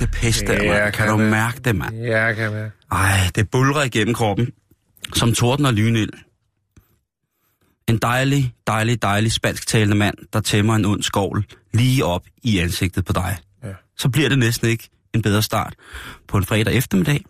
[0.00, 1.96] Mærke det pisse der, Ja, jeg Kan kan du mærke- mærke det, mand?
[1.96, 2.70] Ja, jeg kan være.
[2.92, 4.48] Ej, det bulrer igennem kroppen.
[5.14, 6.10] Som torden og lynild.
[7.88, 13.04] En dejlig, dejlig, dejlig spansktalende mand, der tæmmer en ond skovl lige op i ansigtet
[13.04, 13.36] på dig.
[13.64, 13.68] Ja.
[13.98, 15.74] Så bliver det næsten ikke en bedre start
[16.28, 17.24] på en fredag eftermiddag.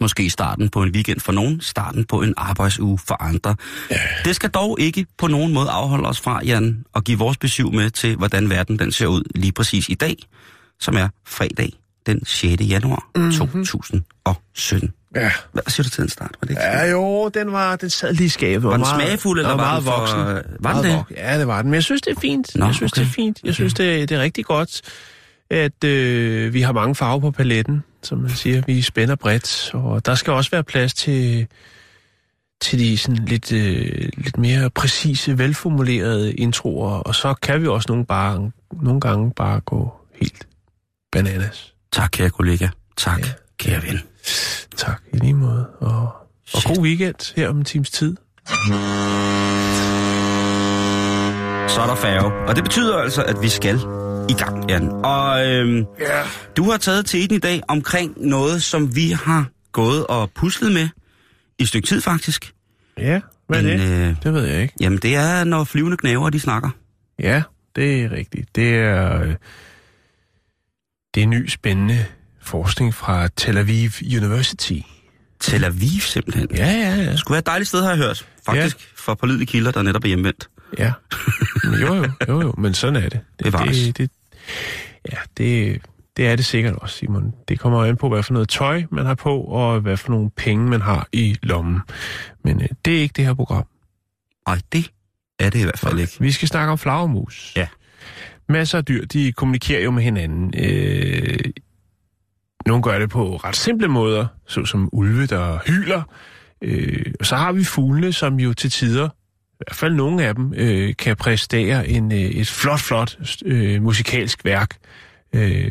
[0.00, 3.56] Måske starten på en weekend for nogen, starten på en arbejdsuge for andre.
[3.90, 4.00] Ja.
[4.24, 7.66] Det skal dog ikke på nogen måde afholde os fra, Jan, at give vores besøg
[7.74, 10.16] med til, hvordan verden den ser ud lige præcis i dag,
[10.80, 11.70] som er fredag
[12.06, 12.62] den 6.
[12.62, 13.24] januar Mhm.
[13.24, 13.64] mm-hmm.
[13.64, 14.92] 2017.
[15.16, 15.30] Ja.
[15.52, 16.30] Hvad siger du til den start?
[16.40, 18.62] Var det ikke Ja, jo, den var, den sad lige i skabet.
[18.64, 20.18] Var den meget- smagfuld, eller den var meget den for- voksen?
[20.18, 20.92] var den Meget det?
[20.94, 21.70] vok- Ja, det var den.
[21.70, 22.56] Men jeg synes, det er fint.
[22.56, 23.00] Nå, jeg synes, okay.
[23.02, 23.40] det er fint.
[23.44, 24.80] Jeg synes, det, det er rigtig godt,
[25.50, 28.62] at øh, vi har mange farver på paletten, som man siger.
[28.66, 31.46] Vi spænder bredt, og der skal også være plads til,
[32.60, 37.86] til de sådan lidt, øh, lidt mere præcise, velformulerede introer, og så kan vi også
[37.88, 38.50] nogle, bare,
[38.82, 40.46] nogle gange bare gå helt
[41.12, 41.73] bananas.
[41.94, 42.68] Tak, kære kollega.
[42.96, 43.24] Tak, Ja.
[43.58, 44.00] kære ven.
[44.76, 45.66] Tak, i lige måde.
[45.80, 46.12] Og, og
[46.46, 46.64] Shit.
[46.76, 48.16] god weekend her om en times tid.
[51.68, 52.48] Så er der færge.
[52.48, 53.76] Og det betyder altså, at vi skal
[54.28, 54.88] i gang, Jan.
[54.90, 56.22] Og øhm, Ja.
[56.56, 60.88] du har taget til i dag omkring noget, som vi har gået og puslet med
[61.58, 62.52] i et stykke tid faktisk.
[62.98, 64.08] Ja, hvad er Men, det?
[64.08, 64.74] øh, Det ved jeg ikke.
[64.80, 66.70] Jamen, det er, når flyvende knæver, de snakker.
[67.18, 67.42] Ja,
[67.76, 68.56] det er rigtigt.
[68.56, 69.34] Det er, øh,
[71.14, 72.06] det er ny spændende
[72.42, 74.78] forskning fra Tel Aviv University.
[75.40, 76.48] Tel Aviv simpelthen.
[76.56, 77.10] Ja, ja, ja.
[77.10, 78.28] Det skulle være et dejligt sted, har jeg hørt.
[78.46, 78.84] Faktisk ja.
[78.96, 80.48] fra pålidelige kilder, der netop er hjemvendt.
[80.78, 80.92] ja.
[81.80, 83.20] Jo, jo, jo, jo, men sådan er det.
[83.38, 84.10] Det, det, det
[85.12, 85.80] Ja, det,
[86.16, 87.34] det er det sikkert også, Simon.
[87.48, 90.30] Det kommer an på, hvad for noget tøj man har på, og hvad for nogle
[90.30, 91.80] penge man har i lommen.
[92.44, 93.66] Men øh, det er ikke det her program.
[94.46, 94.90] Ej, det
[95.38, 96.12] er det i hvert fald ikke.
[96.20, 97.52] Vi skal snakke om flagermus.
[97.56, 97.66] Ja.
[98.48, 100.54] Masser af dyr, de kommunikerer jo med hinanden.
[100.56, 101.38] Øh,
[102.66, 106.02] nogle gør det på ret simple måder, såsom ulve, der hyler.
[106.62, 109.08] Øh, og så har vi fuglene, som jo til tider,
[109.54, 113.82] i hvert fald nogle af dem, øh, kan præstere en, øh, et flot, flot øh,
[113.82, 114.76] musikalsk værk.
[115.32, 115.70] Øh,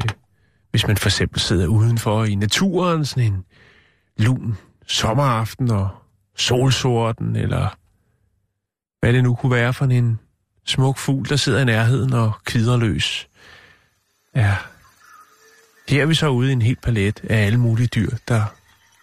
[0.71, 3.43] hvis man for eksempel sidder udenfor i naturen, sådan en
[4.17, 4.57] lun
[4.87, 5.89] sommeraften og
[6.35, 7.77] solsorten, eller
[8.99, 10.19] hvad det nu kunne være for en
[10.65, 13.27] smuk fugl, der sidder i nærheden og kvider løs.
[14.35, 14.55] Ja.
[15.89, 18.43] Her er vi så ude i en helt palet af alle mulige dyr, der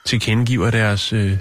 [0.06, 1.38] tilkendegiver deres, øh,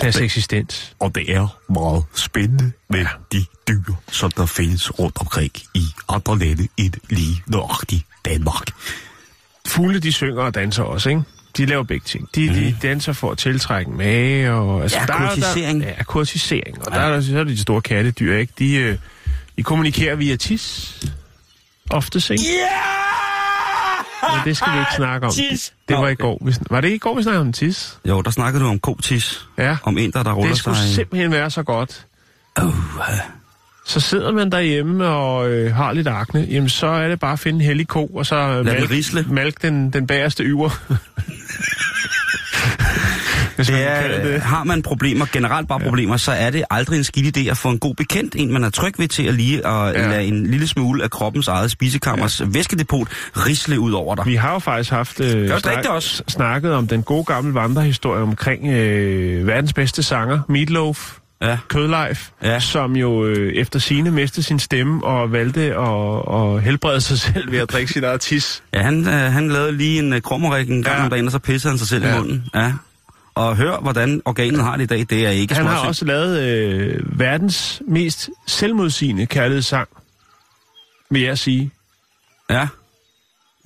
[0.00, 0.96] deres eksistens.
[0.98, 6.38] Og det er meget spændende med de dyr, som der findes rundt omkring i andre
[6.38, 8.70] lande end lige nøjagtigt Danmark.
[9.66, 11.22] Fugle, de synger og danser også, ikke?
[11.60, 12.28] De laver begge ting.
[12.34, 12.54] De, mm.
[12.54, 14.82] de danser for at tiltrække mage, og...
[14.82, 15.82] Altså, Ja, der er- kurtisering.
[15.82, 16.86] Der, ja, kurtisering.
[16.86, 18.52] Og der er, så er det de store kattedyr, ikke?
[18.58, 18.98] De, øh,
[19.56, 20.94] de kommunikerer via tis.
[21.90, 22.44] Ofte, ikke?
[22.44, 24.34] Ja!
[24.36, 25.32] Men det skal vi ikke snakke om.
[25.32, 25.72] Tis.
[25.88, 26.38] Det var i går.
[26.44, 27.98] Vi Var det ikke i går, vi snakkede om tis?
[28.08, 29.46] Jo, der snakkede du om kotis.
[29.58, 29.76] Ja.
[29.82, 30.94] Om en, der, der ruller Det skulle sig.
[30.94, 32.06] simpelthen være så godt.
[32.62, 32.74] Uh,
[33.90, 37.38] Så sidder man derhjemme og øh, har lidt akne, jamen så er det bare at
[37.38, 39.24] finde en hellig ko, og så den malk, risle.
[39.30, 40.68] malk den, den bagerste yver.
[43.56, 44.40] Hvis det man kalde er, det.
[44.42, 47.68] har man problemer, generelt bare problemer, så er det aldrig en skidt idé at få
[47.68, 50.00] en god bekendt, en man er tryg ved til at lige at Ja.
[50.02, 50.08] ja.
[50.10, 52.44] lade en lille smule af kroppens eget spisekammers ja.
[52.48, 54.26] væskedepot risle ud over dig.
[54.26, 56.22] Vi har jo faktisk haft øh, Gør det ikke også?
[56.28, 61.58] snakket om den gode gamle vandrehistorie omkring øh, verdens bedste sanger, Meatloaf, Ja.
[61.68, 62.60] Kødleif, Ja.
[62.60, 67.50] som jo øh, efter sine mistede sin stemme og valgte at, at helbrede sig selv
[67.52, 68.62] ved at drikke sit eget tis.
[68.74, 71.04] Ja, han, øh, han lavede lige en øh, krummerik en gang Ja.
[71.04, 72.14] om dagen, og så pissede han sig selv ja.
[72.14, 72.44] I munden.
[72.54, 72.72] Ja.
[73.34, 75.06] Og hør, hvordan organet har det i dag.
[75.10, 79.88] Det er ikke Han har også lavet øh, verdens mest selvmodsigende kærlighedssang,
[81.10, 81.70] vil jeg sige.
[82.50, 82.68] Ja.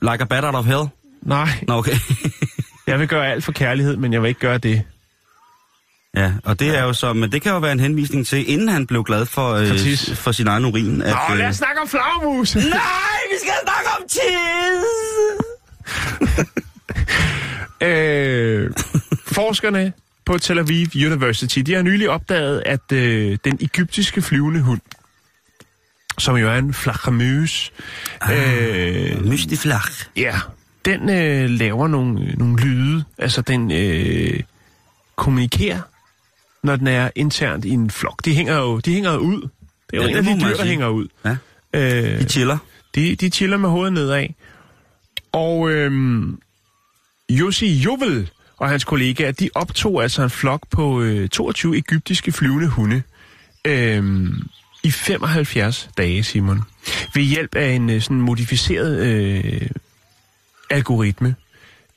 [0.02, 0.88] Like a bat out of hell.
[1.22, 1.96] Nej, Nå, okay.
[2.86, 4.82] jeg vil gøre alt for kærlighed, men jeg vil ikke gøre det.
[6.16, 8.68] Ja, og det er jo så, men det kan jo være en henvisning til, inden
[8.68, 9.68] han blev glad for, øh,
[10.16, 11.02] For sin egen urin.
[11.02, 12.54] At, Nå, lad øh, os snakke om flagmus!
[12.56, 12.62] Nej,
[13.30, 14.84] vi skal snakke om tis!
[17.88, 18.70] øh,
[19.26, 19.92] forskerne
[20.26, 24.80] på Tel Aviv University, de har nylig opdaget, at øh, den egyptiske flyvende hund,
[26.18, 27.72] som jo er en flagermus,
[28.32, 29.80] øh, Mystiflag.
[30.16, 30.34] ja,
[30.84, 33.04] den øh, laver nogle, nogle lyde.
[33.18, 34.40] Altså, den øh,
[35.16, 35.80] kommunikerer,
[36.64, 38.24] når den er internt i en flok.
[38.24, 39.40] De hænger jo, de hænger jo ud.
[39.40, 39.48] Det
[39.92, 41.06] er jo Ja, en af de dyr, der hænger ud.
[41.24, 41.36] Ja,
[41.74, 42.58] Øh, de chiller.
[42.94, 44.26] de, de chiller med hovedet nedad.
[45.32, 46.38] Og øhm,
[47.30, 52.68] Jussi Jovel og hans kollegaer, de optog altså en flok på øh, 22 egyptiske flyvende
[52.68, 53.02] hunde
[53.64, 54.34] øhm,
[54.82, 56.62] i 75 dage, Simon.
[57.14, 59.68] Ved hjælp af en øh, sådan modificeret øh,
[60.70, 61.34] algoritme,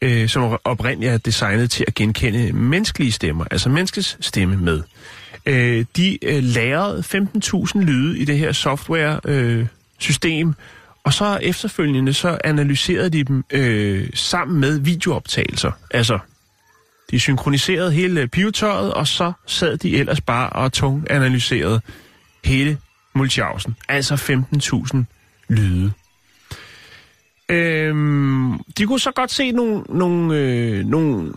[0.02, 4.82] øh, som oprindeligt er designet til at genkende menneskelige stemmer, altså menneskets stemme med.
[5.46, 10.56] Øh, de øh, lærede 15.000 lyde i det her software-system, øh,
[11.04, 15.72] og så efterfølgende så analyserede de dem øh, sammen med videooptagelser.
[15.92, 16.20] Altså,
[17.12, 21.82] de synkroniserede hele pivetøjet, og så sad de ellers bare og tung analyserede
[22.44, 22.78] hele
[23.16, 23.76] multiausen.
[23.90, 24.98] Altså 15.000
[25.50, 25.92] lyde.
[27.50, 31.34] Øhm, de kunne så godt se nogle, nogle, øh, nogle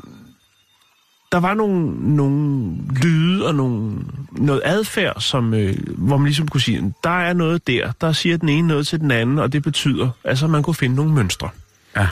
[1.32, 3.98] der var nogle, nogle lyde og nogle,
[4.32, 8.36] noget adfærd, som, øh, hvor man ligesom kunne sige, der er noget der, der siger
[8.36, 11.48] den ene noget til den anden, og det betyder, altså man kunne finde nogle mønstre.
[11.96, 12.06] Ja.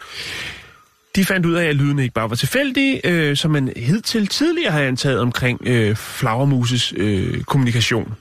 [1.17, 4.73] De fandt ud af, at lydene ikke bare var tilfældige, øh, som man hidtil tidligere
[4.73, 8.15] har antaget omkring øh, flagermuses øh, kommunikation.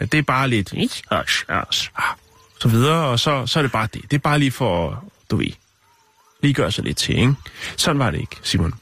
[0.00, 0.72] Ja, det er bare lidt,
[2.60, 4.02] så videre, og så, så er det bare det.
[4.02, 5.04] Det er bare lige for,
[5.34, 5.52] du ved,
[6.42, 7.34] lige gøre sig lidt til, ikke?
[7.76, 8.74] Sådan var det ikke, Simon.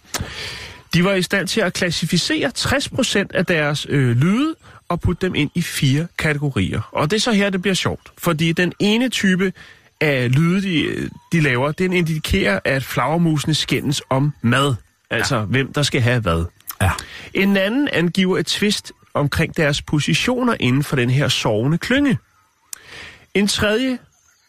[0.95, 4.55] De var i stand til at klassificere 60% af deres øh, lyde
[4.89, 6.81] og putte dem ind i fire kategorier.
[6.93, 8.13] Og det er så her, det bliver sjovt.
[8.19, 9.53] Fordi den ene type
[10.01, 14.75] af lyde, de, de laver, den indikerer, at flagermusene skændes om mad.
[15.11, 15.45] Altså, ja.
[15.45, 16.45] hvem der skal have hvad.
[16.83, 16.91] Ja.
[17.35, 22.19] En anden angiver et twist omkring deres positioner inden for den her sovende klynge.
[23.35, 23.99] En tredje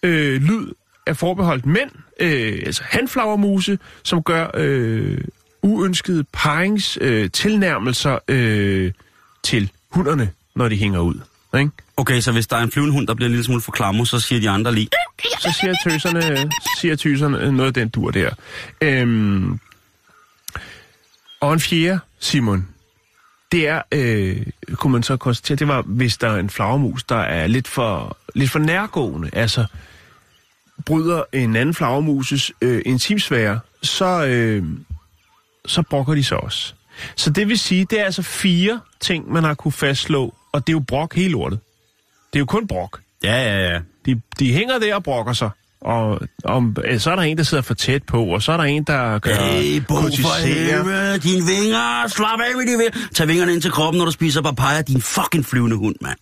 [0.04, 0.72] øh, lyd
[1.06, 5.22] er forbeholdt mænd, øh, altså hanflagermuse, som gør øh,
[5.62, 8.92] uønskede parings øh, tilnærmelser øh,
[9.44, 11.16] til hunderne, når de hænger ud.
[11.58, 11.72] Ikke?
[11.98, 14.04] Okay, så hvis der er en flyvende hund, der bliver en lille smule for klammer,
[14.04, 14.88] så siger de andre lige...
[15.40, 16.52] Så siger tøserne,
[16.82, 18.30] siger tøserne noget af den dur der.
[18.82, 19.60] Øhm,
[21.40, 22.68] og en fjerde, Simon,
[23.52, 27.20] det er, øh, kunne man så konstatere, det var, hvis der er en flagermus, der
[27.20, 29.66] er lidt for, lidt for nærgående, altså
[30.86, 34.64] bryder en anden flagermuses øh, intimsfære, så, øh,
[35.66, 36.74] så brokker de sig også.
[37.16, 40.74] Så det vil sige, det er altså fire ting, man har kunne fastslå, og det
[40.74, 41.60] er jo brok hele lortet.
[42.34, 43.00] Det er jo kun brok.
[43.24, 43.80] Ja, ja, ja.
[44.06, 45.50] De, de hænger der og brokker sig.
[45.82, 48.58] Og om, øh, så er der en, der sidder for tæt på, og så er
[48.58, 53.10] der en, der gør Hey, Bo, for helvede, dine vinger, slap af med de vinger.
[53.14, 56.18] Tag vingerne ind til kroppen, når du spiser papaya, din fucking flyvende hund, mand.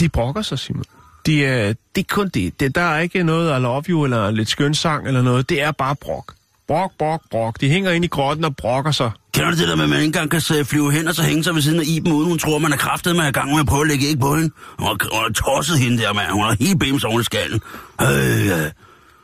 [0.00, 0.84] De brokker sig, Simon.
[1.26, 2.60] De er, det er kun det.
[2.60, 2.74] det.
[2.74, 5.48] Der er ikke noget I love you, eller lidt skønsang, eller noget.
[5.48, 6.34] Det er bare brok.
[6.68, 7.60] Brok, brok, brok.
[7.60, 9.10] De hænger ind i grotten og brokker sig.
[9.34, 11.44] Kender du det der med, at man ikke engang kan flyve hen og så hænge
[11.44, 13.60] sig ved siden af Iben, uden hun tror, man er kraftet med at gang med
[13.60, 14.50] at prøve at lægge æg på hende?
[14.78, 16.30] Hun har, hun har tosset hende der, mand.
[16.30, 17.60] Hun har helt bems oven i skallen.
[18.00, 18.70] Øh, ja.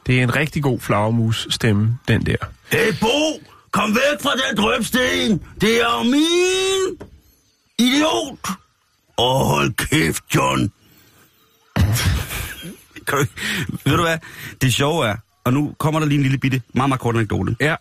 [0.06, 2.36] Det er en rigtig god flagermus stemme, den der.
[2.72, 3.08] Hey, Bo!
[3.70, 5.42] Kom væk fra den drøbsten!
[5.60, 7.08] Det er jo min!
[7.78, 8.38] Idiot!
[9.18, 10.72] Åh, hold kæft, John!
[13.08, 14.18] Kan du, ikke- ved du hvad?
[14.62, 17.56] Det sjove er, og nu kommer der lige en lille bitte, meget, meget kort anekdote.
[17.60, 17.74] Ja.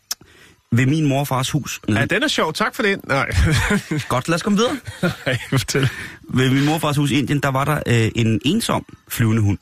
[0.72, 1.80] Ved min morfars hus.
[1.90, 2.54] Ja, den er sjov.
[2.54, 3.00] Tak for den.
[3.08, 3.30] Nej.
[4.10, 4.78] Godt, lad os komme videre.
[5.26, 5.90] Nej, fortæl.
[6.30, 9.58] Ved min morfars hus i Indien, der var der øh, en ensom flyvende hund.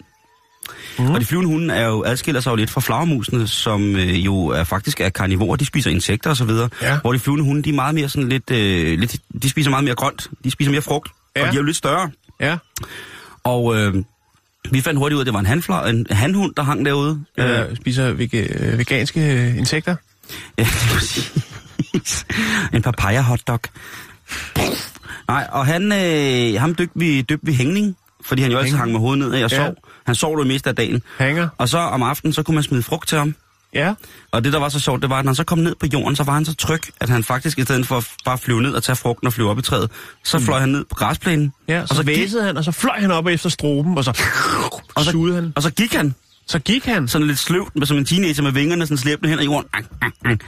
[1.00, 1.10] Mm.
[1.12, 4.48] Og de flyvende hunde er jo, adskiller sig jo lidt fra flagermusene, som øh, jo
[4.48, 5.56] er, faktisk er karnivorer.
[5.56, 6.70] De spiser insekter og så videre.
[6.82, 7.00] Ja.
[7.00, 9.18] Hvor de flyvende hunde, de er meget mere sådan lidt, øh, lidt...
[9.42, 10.30] De spiser meget mere grønt.
[10.44, 11.10] De spiser mere frugt.
[11.36, 11.42] Ja.
[11.42, 12.12] Og de er jo lidt større.
[12.40, 12.58] Ja.
[13.44, 13.94] Og øh,
[14.72, 17.22] vi fandt hurtigt ud af, at det var en, hanfla, en hanhund, der hang derude.
[17.38, 19.96] Øh, Jeg spiser vega- øh, veganske øh, insekter.
[20.58, 22.26] Ja, præcis.
[22.74, 23.60] en papaya hotdog.
[25.28, 27.96] Nej, og han, øh, ham døbte vi, døbte vi hængning,
[28.26, 29.58] fordi han jo altid hang med hovedet ned og jeg Ja.
[29.58, 29.76] sov.
[30.06, 31.02] Han sov det meste af dagen.
[31.20, 31.48] Hænger.
[31.58, 33.36] Og så om aftenen, så kunne man smide frugt til ham.
[33.76, 33.94] Ja.
[34.32, 35.86] Og det, der var så sjovt, det var, at når han så kom ned på
[35.94, 38.40] jorden, så var han så tryg, at han faktisk, i stedet for at bare at
[38.40, 39.92] flyve ned og tage frugten og flyve op i træet,
[40.24, 41.54] så fløj han ned på græsplænen.
[41.68, 43.98] Ja, og så, så, så gik, væsede han, og så fløj han op efter stroben,
[43.98, 44.22] og så,
[44.96, 45.54] og, sugede så, han.
[45.56, 46.16] og så gik han
[46.48, 47.08] Så gik han.
[47.08, 49.70] Sådan lidt sløvt, med som en teenager med vingerne sådan slæbende hen i jorden.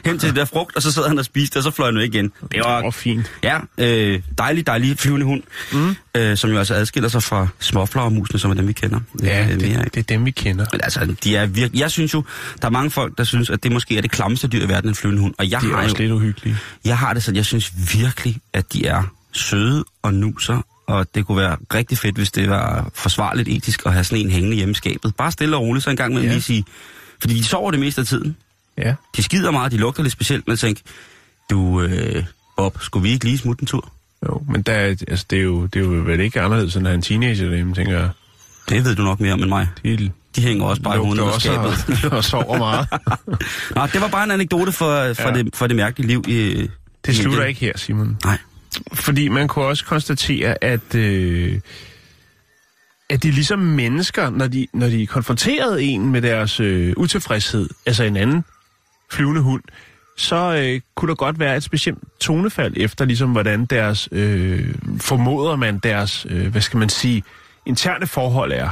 [0.05, 2.01] Hen til det der frugt, og så sad han og spiste, og så fløj han
[2.01, 2.31] igen.
[2.51, 3.31] Det var Åh, fint.
[3.43, 5.95] Ja, øh, dejlig, dejlig flyvende hund, mm.
[6.15, 8.99] øh, som jo altså adskiller sig fra småflagermusene, som er dem, vi kender.
[9.23, 10.65] Ja, øh, det, mere, det er dem, vi kender.
[10.71, 11.79] Men altså, de er virkelig...
[11.79, 12.23] Jeg synes jo,
[12.61, 14.89] der er mange folk, der synes, at det måske er det klammeste dyr i verden,
[14.89, 15.33] en flyvende hund.
[15.37, 16.57] Og jeg De er har også jo, lidt uhyggelige.
[16.85, 21.25] jeg har det sådan, jeg synes virkelig, at de er søde og nuser, og det
[21.25, 24.71] kunne være rigtig fedt, hvis det var forsvarligt etisk at have sådan en hængende hjemme
[24.71, 25.15] i skabet.
[25.15, 26.27] Bare stille og roligt, så en gang med Ja.
[26.29, 26.65] lige sige...
[27.21, 28.37] Fordi de sover det meste af tiden.
[28.77, 28.93] Ja.
[29.17, 30.59] De skider meget, de lugter lidt specielt, men jeg
[31.49, 32.23] du, øh,
[32.57, 33.91] Bob, skulle vi ikke lige smutte en tur?
[34.27, 36.87] Jo, men der, er- altså, det, er jo, det er jo vel ikke anderledes, end
[36.87, 38.09] at en teenager derhjemme, tænker jeg.
[38.69, 39.67] Det ved du nok mere om end mig.
[39.83, 39.89] De
[40.35, 42.05] De hænger også bare i af også skabet.
[42.11, 42.87] og, og sover meget.
[43.75, 45.33] Nå, det var bare en anekdote for, for, Ja.
[45.33, 46.69] det, for det mærkelige liv i...
[47.05, 47.47] Det i slutter Indien.
[47.47, 48.17] ikke her, Simon.
[48.23, 48.37] Nej.
[48.93, 51.59] Fordi man kunne også konstatere, at, øh,
[53.09, 57.69] at det er ligesom mennesker, når de, når de konfronterede en med deres øh, utilfredshed,
[57.85, 58.43] altså en anden
[59.11, 59.63] flyvende hund,
[60.17, 65.55] så øh, kunne der godt være et specielt tonefald efter, ligesom hvordan deres, øh, formoder
[65.55, 67.23] man deres, øh, hvad skal man sige,
[67.65, 68.69] interne forhold er.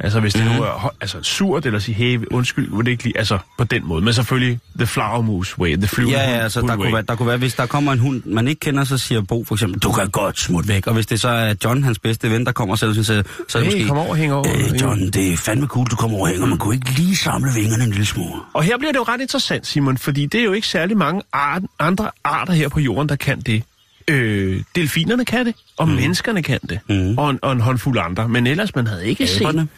[0.00, 0.54] Altså hvis det Mhm.
[0.54, 3.64] nu er ho- altså, surt, eller sige, hey, undskyld, vil det ikke lige, altså på
[3.64, 4.04] den måde.
[4.04, 6.76] Men selvfølgelig, the flower moose way, the flyvende Ja, ja, altså der way.
[6.76, 9.20] kunne, være, der kunne være, hvis der kommer en hund, man ikke kender, så siger
[9.20, 10.86] Bo for eksempel, du kan godt smutte væk.
[10.86, 13.12] Og hvis det så er John, hans bedste ven, der kommer og så, så, så
[13.58, 13.88] er det Hey, måske...
[13.88, 14.46] kom over og hæng over.
[14.48, 16.46] Øh, John, det er fandme cool, du kommer over og hænger.
[16.46, 18.32] Man kunne ikke lige samle vingerne en lille smule.
[18.54, 21.22] Og her bliver det jo ret interessant, Simon, fordi det er jo ikke særlig mange
[21.32, 23.62] art, andre arter her på jorden, der kan det.
[24.10, 25.94] Øh, delfinerne kan det, og mm.
[25.94, 27.18] menneskerne kan det, Mm.
[27.18, 28.28] og, en, og en håndfuld andre.
[28.28, 29.68] Men ellers, man havde ikke set...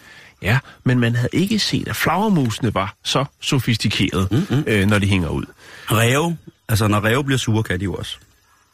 [0.42, 4.64] Ja, men man havde ikke set, at flagermusene var så sofistikerede, mm-hmm.
[4.66, 5.44] øh, når de hænger ud.
[5.90, 6.36] Ræve,
[6.68, 8.16] altså når ræve bliver sure, kan de jo også.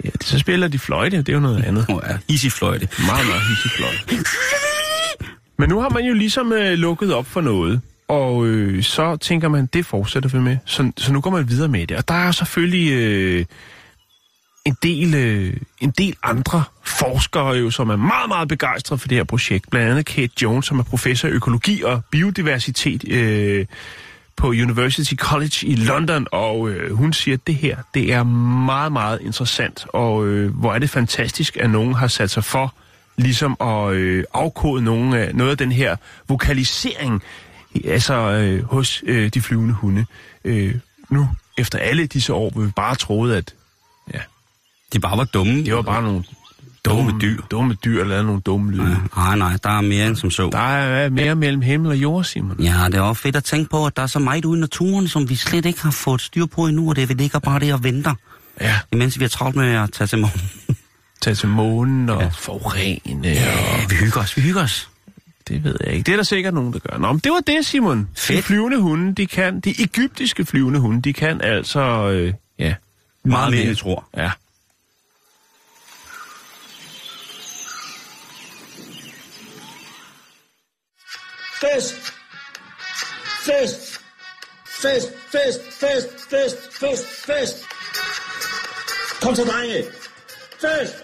[0.04, 1.86] Ja, det, så spiller de fløjte, det er jo noget andet.
[1.88, 2.88] Åh ja, easy fløjte.
[3.06, 4.24] Meget, meget hissig fløjte.
[5.58, 9.48] Men nu har man jo ligesom øh, lukket op for noget, og øh, så tænker
[9.48, 10.56] man, det fortsætter vi med.
[10.64, 11.96] Så, så nu går man videre med det.
[11.96, 13.44] Og der er selvfølgelig øh,
[14.66, 19.16] en, del, øh, en del andre forskere, jo, som er meget, meget begejstrede for det
[19.16, 19.70] her projekt.
[19.70, 23.66] Blandt andet Kate Jones, som er professor i økologi og biodiversitet øh,
[24.36, 28.92] på University College i London, og øh, hun siger, at det her det er meget,
[28.92, 32.74] meget interessant, og øh, hvor er det fantastisk, at nogen har sat sig for
[33.16, 35.96] ligesom at øh, afkode nogle af, noget af den her
[36.28, 37.22] vokalisering
[37.84, 40.06] altså øh, hos øh, de flyvende hunde.
[40.44, 40.74] Øh,
[41.10, 43.54] nu, efter alle disse år, hvor vi bare troede, at
[44.92, 45.64] de bare var dumme.
[45.64, 46.24] det var bare nogle
[46.84, 47.42] Dumme dyr.
[47.50, 48.88] dumme dyr, lavede nogle dumme lyde.
[49.16, 49.20] Ja.
[49.22, 50.48] Nej, nej, der er mere end som så.
[50.52, 52.60] Der er mere mellem himmel og jord, Simon.
[52.62, 54.60] Ja, det er også fedt at tænke på, at der er så meget ude i
[54.60, 57.60] naturen, som vi slet ikke har fået styr på endnu, og det vi ligger bare
[57.60, 58.14] der og venter,
[58.60, 60.50] Ja, imens vi har travlt med at tage til morgen.
[61.22, 62.24] tage til månen og ja.
[62.24, 62.30] Ja.
[62.38, 64.88] forurene, og Ja, vi hygger os, vi hygger os.
[65.48, 66.02] det ved jeg ikke.
[66.06, 66.98] Det er der sikkert nogen, der gør.
[66.98, 67.98] Nå, men det var det, Simon.
[67.98, 68.44] De Fedt.
[68.44, 72.74] flyvende hunde, de kan, de egyptiske flyvende hunde, de kan altså, øh, ja,
[73.24, 74.04] Meget mere, jeg tror.
[74.16, 74.30] Ja.
[81.60, 81.94] Fest!
[83.46, 84.00] Fest!
[84.82, 87.56] Fest, fest, fest, fest, fest, fest!
[89.22, 89.84] Kom så, drenge!
[90.60, 90.94] Fest!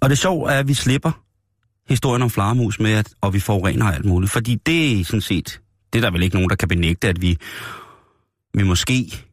[0.00, 1.12] Og det sjove er, at vi slipper
[1.88, 4.32] historien om flagermus med, at, og vi forurener alt muligt.
[4.32, 5.60] Fordi det er sådan set,
[5.92, 7.38] det er der vel ikke nogen, der kan benægte, at vi,
[8.54, 9.24] vi måske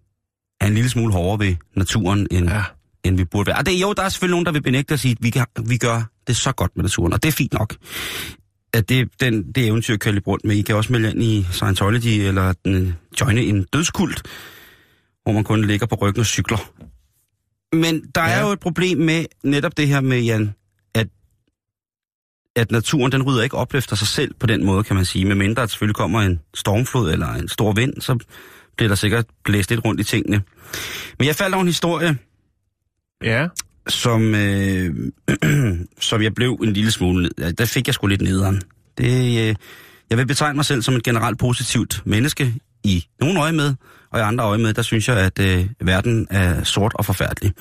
[0.61, 2.63] er en lille smule hårdere ved naturen, end, Ja.
[3.03, 3.57] end vi burde være.
[3.57, 5.45] Og det, jo, der er selvfølgelig nogen, der vil benægte at sige, at vi, kan,
[5.65, 7.75] vi gør det så godt med naturen, og det er fint nok.
[8.73, 10.55] At det, den, det eventyr kan lidt rundt med.
[10.55, 14.21] I kan også melde ind i Scientology, eller den, joine en dødskult,
[15.23, 16.71] hvor man kun ligger på ryggen og cykler.
[17.75, 18.27] Men der ja.
[18.29, 18.35] Ja.
[18.35, 20.53] er jo et problem med netop det her med, Jan,
[20.95, 21.07] at,
[22.55, 25.25] at naturen den rydder ikke op efter sig selv på den måde, kan man sige.
[25.25, 28.17] Med mindre at selvfølgelig kommer en stormflod eller en stor vind, så
[28.77, 30.41] bliver der sikkert blæst lidt rundt i tingene.
[31.19, 32.17] Men jeg faldt over en historie,
[33.23, 33.47] Ja.
[33.89, 34.95] Som, øh,
[36.09, 38.61] som jeg blev en lille smule Der fik jeg sgu lidt nederen.
[38.97, 39.55] Det, øh,
[40.09, 42.53] jeg vil betegne mig selv som et generelt positivt menneske
[42.83, 43.75] i nogle øje med,
[44.11, 47.53] og i andre øje med, der synes jeg, at øh, verden er sort og forfærdelig.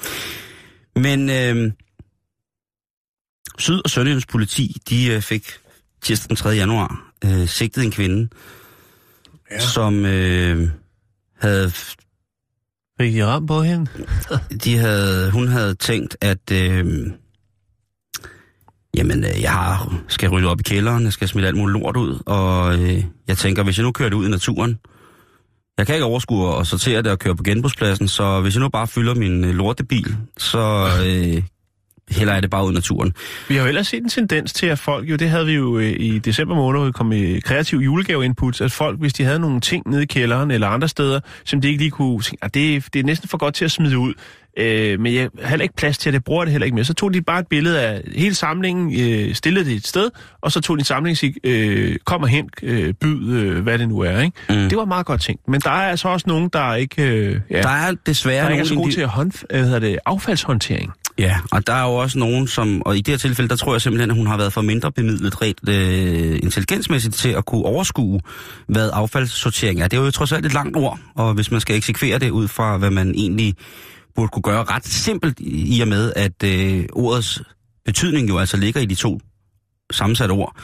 [0.97, 1.73] Men øh,
[3.59, 5.49] Syd- og Sønderjyllands politi, de øh, fik
[6.03, 6.49] tirsdag den 3.
[6.49, 8.29] januar øh, sigtet en kvinde,
[9.51, 9.61] ja.
[9.61, 10.69] som øh,
[11.41, 11.73] havde
[13.01, 13.91] Fik de ramt på hende?
[14.65, 16.87] de havde, hun havde tænkt, at øh,
[18.97, 21.97] jamen, øh, jeg har, skal rydde op i kælderen, jeg skal smide alt muligt lort
[21.97, 24.79] ud, og øh, jeg tænker, hvis jeg nu kører det ud i naturen,
[25.79, 28.69] jeg kan ikke overskue at sortere det og køre på genbrugspladsen, så hvis jeg nu
[28.69, 31.43] bare fylder min øh, lortebil, så øh,
[32.11, 33.15] heller er det bare ud i naturen.
[33.49, 35.79] Vi har jo ellers set en tendens til, at folk, jo det havde vi jo
[35.79, 39.39] øh, i december måned, hvor vi kom i kreativ julegaveinput, at folk, hvis de havde
[39.39, 42.51] nogle ting nede i kælderen eller andre steder, som de ikke lige kunne at ah,
[42.55, 44.15] det, det er næsten for godt til at smide ud,
[44.59, 46.85] øh, men jeg har heller ikke plads til det bruger det heller ikke mere.
[46.85, 50.11] Så tog de bare et billede af hele samlingen, øh, stillede det et sted,
[50.41, 53.63] og så tog de en samling og sige, øh, kom og hent, øh, byd, øh,
[53.63, 54.21] hvad det nu er.
[54.21, 54.37] Ikke?
[54.49, 54.69] Mm.
[54.69, 55.49] Det var meget godt tænkt.
[55.49, 58.61] Men der er altså også nogen, der ikke, øh, ja, Der er desværre der ikke
[58.63, 60.93] er så gode indi- til at hånd, øh, hedder det, affaldshåndtering.
[61.19, 63.75] Ja, og der er jo også nogen, som, og i det her tilfælde, der tror
[63.75, 67.65] jeg simpelthen, at hun har været for mindre bemidlet rent øh, intelligensmæssigt til at kunne
[67.65, 68.21] overskue,
[68.69, 69.89] hvad affaldssortering er.
[69.89, 72.49] Det er jo trods alt et langt ord, og hvis man skal eksekvere det ud
[72.49, 73.55] fra, hvad man egentlig
[74.19, 77.43] burde kunne gøre ret simpelt i og med, at øh, ordets
[77.85, 79.21] betydning jo altså ligger i de to
[79.93, 80.57] sammensatte ord,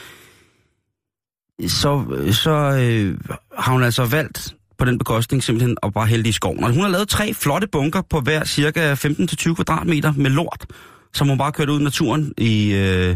[1.67, 3.17] så, øh, så øh,
[3.57, 6.63] har hun altså valgt på den bekostning simpelthen at bare hælde i skoven.
[6.63, 10.65] Og hun har lavet tre flotte bunker på hver cirka 15-20 kvadratmeter med lort,
[11.13, 13.15] som hun bare kørt ud i naturen i, øh,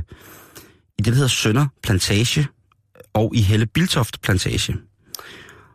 [0.99, 2.47] i det, der hedder Sønder Plantage
[3.13, 4.75] og i Helle Biltoft Plantage.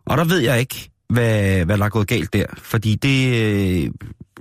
[0.07, 3.29] Og der ved jeg ikke, hvad, hvad der er gået galt der, fordi det...
[3.85, 3.91] Øh,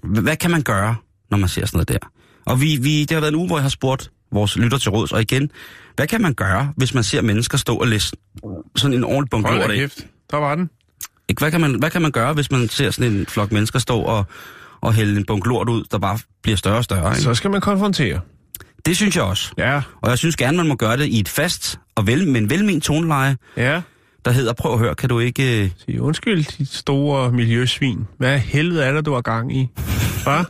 [0.04, 0.96] hvad kan man gøre,
[1.32, 2.08] når man ser sådan noget der?
[2.46, 4.92] Og vi, vi, det har været en uge, hvor jeg har spurgt vores lytter til
[4.92, 5.52] råds, og igen,
[5.96, 8.16] hvad kan man gøre, hvis man ser mennesker stå og læse
[8.76, 9.90] sådan en ordentlig bunke lort af?
[10.32, 10.70] der var den.
[11.30, 11.40] Ikke?
[11.40, 14.00] Hvad kan, man, hvad kan man gøre, hvis man ser sådan en flok mennesker stå
[14.00, 14.26] og,
[14.82, 17.12] og hælde en bunke lort ud, der bare bliver større og større?
[17.12, 17.22] Ikke?
[17.22, 18.20] Så skal man konfrontere.
[18.86, 19.52] Det synes jeg også.
[19.58, 22.50] Ja, Og jeg synes gerne, man må gøre det i et fast og vel, men
[22.50, 23.82] velment toneleje, ja.
[24.25, 25.63] Der hedder, prøv at høre, kan du ikke...
[25.63, 28.08] øh, Sig undskyld, dit store miljøsvin.
[28.18, 29.68] Hvad helvede er der, du har gang i?
[30.24, 30.46] Hvad?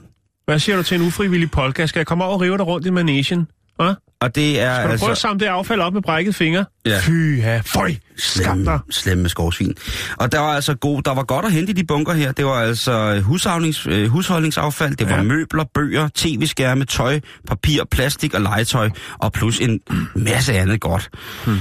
[0.46, 1.86] Hvad siger du til en ufrivillig polka?
[1.86, 3.48] Skal jeg komme over og rive dig rundt i manesien?
[3.75, 3.94] Hvad?
[4.22, 5.06] Og det er Skal du altså...
[5.06, 6.63] prøve at samle det affald op med brækket finger?
[6.86, 7.00] Ja.
[7.01, 8.80] Fy, ja, føj, skam dig.
[8.92, 9.75] slemme, skovsvin.
[10.18, 12.32] Og der var altså god, der var godt at hente i de bunker her.
[12.32, 15.24] Det var altså husholdnings, øh, husholdningsaffald, det var Ja.
[15.24, 18.89] møbler, bøger, tv-skærme, tøj, papir, plastik og legetøj,
[19.20, 19.80] og plus en
[20.15, 21.10] masse andet godt.
[21.46, 21.58] Hmm.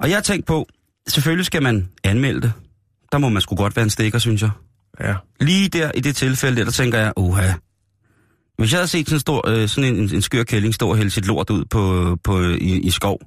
[0.00, 0.66] Og jeg har tænkt på,
[1.08, 2.52] selvfølgelig skal man anmelde det.
[3.12, 4.50] Der må man sgu godt være en stikker, synes jeg.
[5.00, 5.14] Ja.
[5.40, 7.52] Lige der i det tilfælde, der, tænker jeg, uha.
[8.58, 10.96] Hvis jeg havde set sådan en, stor, øh, sådan en, en skør kælling stå og
[10.96, 13.20] hælde sit lort ud på, på, i, i skov,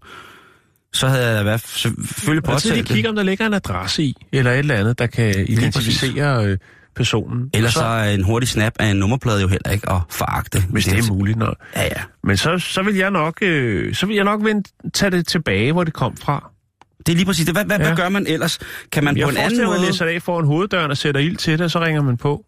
[0.93, 2.95] så havde jeg været selvfølgelig påtalt det.
[2.95, 6.57] kigge, om der ligger en adresse i, eller et eller andet, der kan identificere øh,
[6.95, 7.49] personen.
[7.53, 10.63] Ellers så, så er en hurtig snap af en nummerplade jo heller ikke at foragte.
[10.69, 11.37] Hvis det er muligt.
[11.37, 11.55] Når.
[11.75, 12.01] Ja, ja.
[12.23, 15.71] Men så, så vil jeg nok, øh, så vil jeg nok vende, tage det tilbage,
[15.71, 16.51] hvor det kom fra.
[17.05, 17.55] Det er lige præcis det.
[17.55, 17.85] Hvad, hvad, Ja.
[17.85, 18.59] hvad gør man ellers?
[18.91, 19.81] Kan man Jeg på en anden måde...
[19.85, 22.45] læser det af foran hoveddøren og sætter ild til det, og så ringer man på.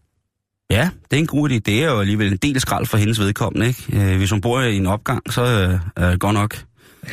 [0.69, 1.53] Ja, det er en god idé.
[1.59, 4.11] Det er jo alligevel en del skrald for hendes vedkommende, ikke?
[4.11, 6.57] Øh, hvis hun bor i en opgang, så øh, er det godt nok.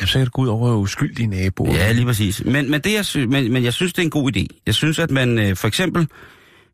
[0.01, 1.73] Ja, så kan det gå ud over uskyldige naboer.
[1.75, 2.45] Ja, lige præcis.
[2.45, 4.45] Men, men, det, jeg sy- men, men jeg synes, det er en god idé.
[4.65, 6.07] Jeg synes, at man øh, for eksempel,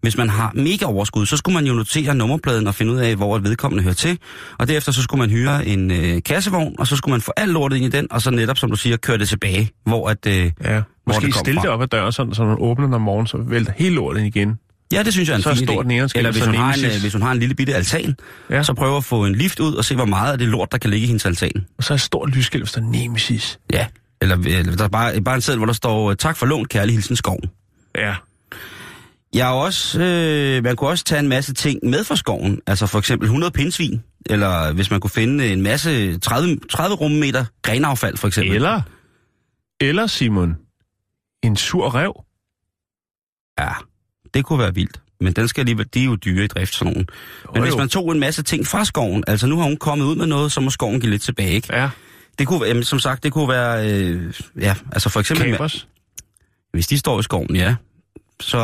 [0.06, 3.15] hvis man har mega overskud, så skulle man jo notere nummerpladen og finde ud af,
[3.15, 4.18] hvor et vedkommende hører til.
[4.60, 7.52] Og derefter så skulle man hyre en øh, kassevogn, og så skulle man få alt
[7.52, 10.26] lortet ind i den, og så netop, som du siger, køre det tilbage, hvor at...
[10.28, 11.62] Øh, Ja, måske det stille fra.
[11.62, 13.96] det op ad døren, sådan, så når man åbner den om morgenen, så vælter hele
[13.96, 14.60] lortet ind igen.
[14.94, 16.10] Ja, det synes jeg er en Så fin stor idé.
[16.15, 16.96] Eller hvis hun, har en, nemesis.
[16.98, 18.15] øh, hvis hun har en lille bitte altan,
[18.50, 18.63] Ja.
[18.63, 20.78] så prøver at få en lift ud og se, hvor meget af det lort, der
[20.78, 21.65] kan ligge i hendes altan.
[21.78, 23.60] Og så er et stort lysskilt, hvis der er nemesis.
[23.74, 23.86] Ja.
[24.22, 26.94] Eller, eller der er bare, bare en seddel, hvor der står, tak for lån, kærlig
[26.96, 27.39] hilsen skov.
[27.98, 28.15] Ja.
[29.36, 32.62] Jeg har også, øh, man kunne også tage en masse ting med fra skoven.
[32.67, 34.04] Altså for eksempel 100 pindsvin.
[34.26, 38.56] Eller hvis man kunne finde en masse 30, 30 rummeter grenaffald for eksempel.
[38.56, 38.82] Eller,
[39.82, 40.56] eller Simon,
[41.43, 42.24] en sur rev.
[43.60, 43.74] Ja,
[44.34, 45.02] det kunne være vildt.
[45.21, 47.08] Men den skal alligevel, de er jo dyre i drift, sådan nogen.
[47.54, 50.06] Men Jo, hvis man tog en masse ting fra skoven, altså nu har hun kommet
[50.06, 51.76] ud med noget, så må skoven give lidt tilbage, ikke?
[51.76, 51.89] Ja,
[52.39, 55.88] Det kunne, jamen, som sagt, det kunne være, øh, ja, altså for eksempel, kapers.
[56.71, 57.76] hvis de står i skoven, ja.
[58.41, 58.58] Så,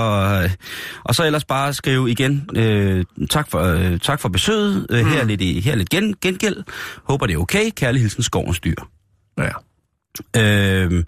[0.43, 0.49] øh,
[1.03, 5.19] og så ellers bare skrive igen, øh, tak, for, øh, tak for besøget, øh, her
[5.21, 6.63] er lidt, i- her er lidt gen, gengæld,
[7.03, 8.75] håber det er okay, kærlig hilsen skovens dyr.
[9.38, 9.49] Ja.
[10.38, 11.03] Øh,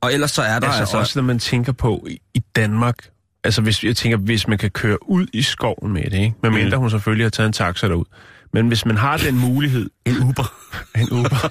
[0.00, 2.96] og ellers så er der Altså, altså, også når man tænker på i, i Danmark,
[3.44, 6.34] altså hvis jeg tænker, hvis man kan køre ud i skoven med det, ikke?
[6.42, 6.80] Medmindre Mm.
[6.80, 8.04] hun selvfølgelig har taget en taxa derud.
[8.52, 10.52] Men hvis man har den mulighed, en Uber.
[10.98, 11.50] en Uber,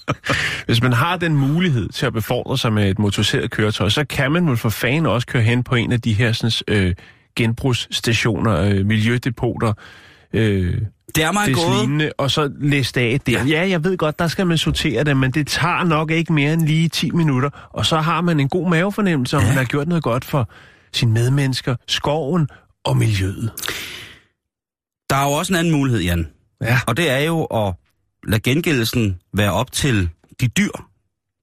[0.66, 4.32] hvis man har den mulighed til at befordre sig med et motoriseret køretøj, så kan
[4.32, 6.94] man vel for fanden også køre hen på en af de her sådan, øh,
[7.36, 9.72] genbrugsstationer, øh, miljødepoter,
[10.32, 10.74] øh,
[11.16, 11.78] Det er mig det gået.
[11.80, 13.32] lignende, og så læse af der.
[13.32, 13.44] Ja.
[13.62, 16.52] ja, jeg ved godt, der skal man sortere det, men det tager nok ikke mere
[16.52, 19.48] end lige 10 minutter, og så har man en god mavefornemmelse, om Ja.
[19.48, 20.48] man har gjort noget godt for
[20.92, 22.48] sine medmennesker, skoven
[22.84, 23.50] og miljøet.
[25.10, 26.26] Der er jo også en anden mulighed, Jan.
[26.62, 26.80] Ja.
[26.86, 27.74] Og det er jo at
[28.28, 30.08] lade gengældelsen være op til
[30.40, 30.70] de dyr,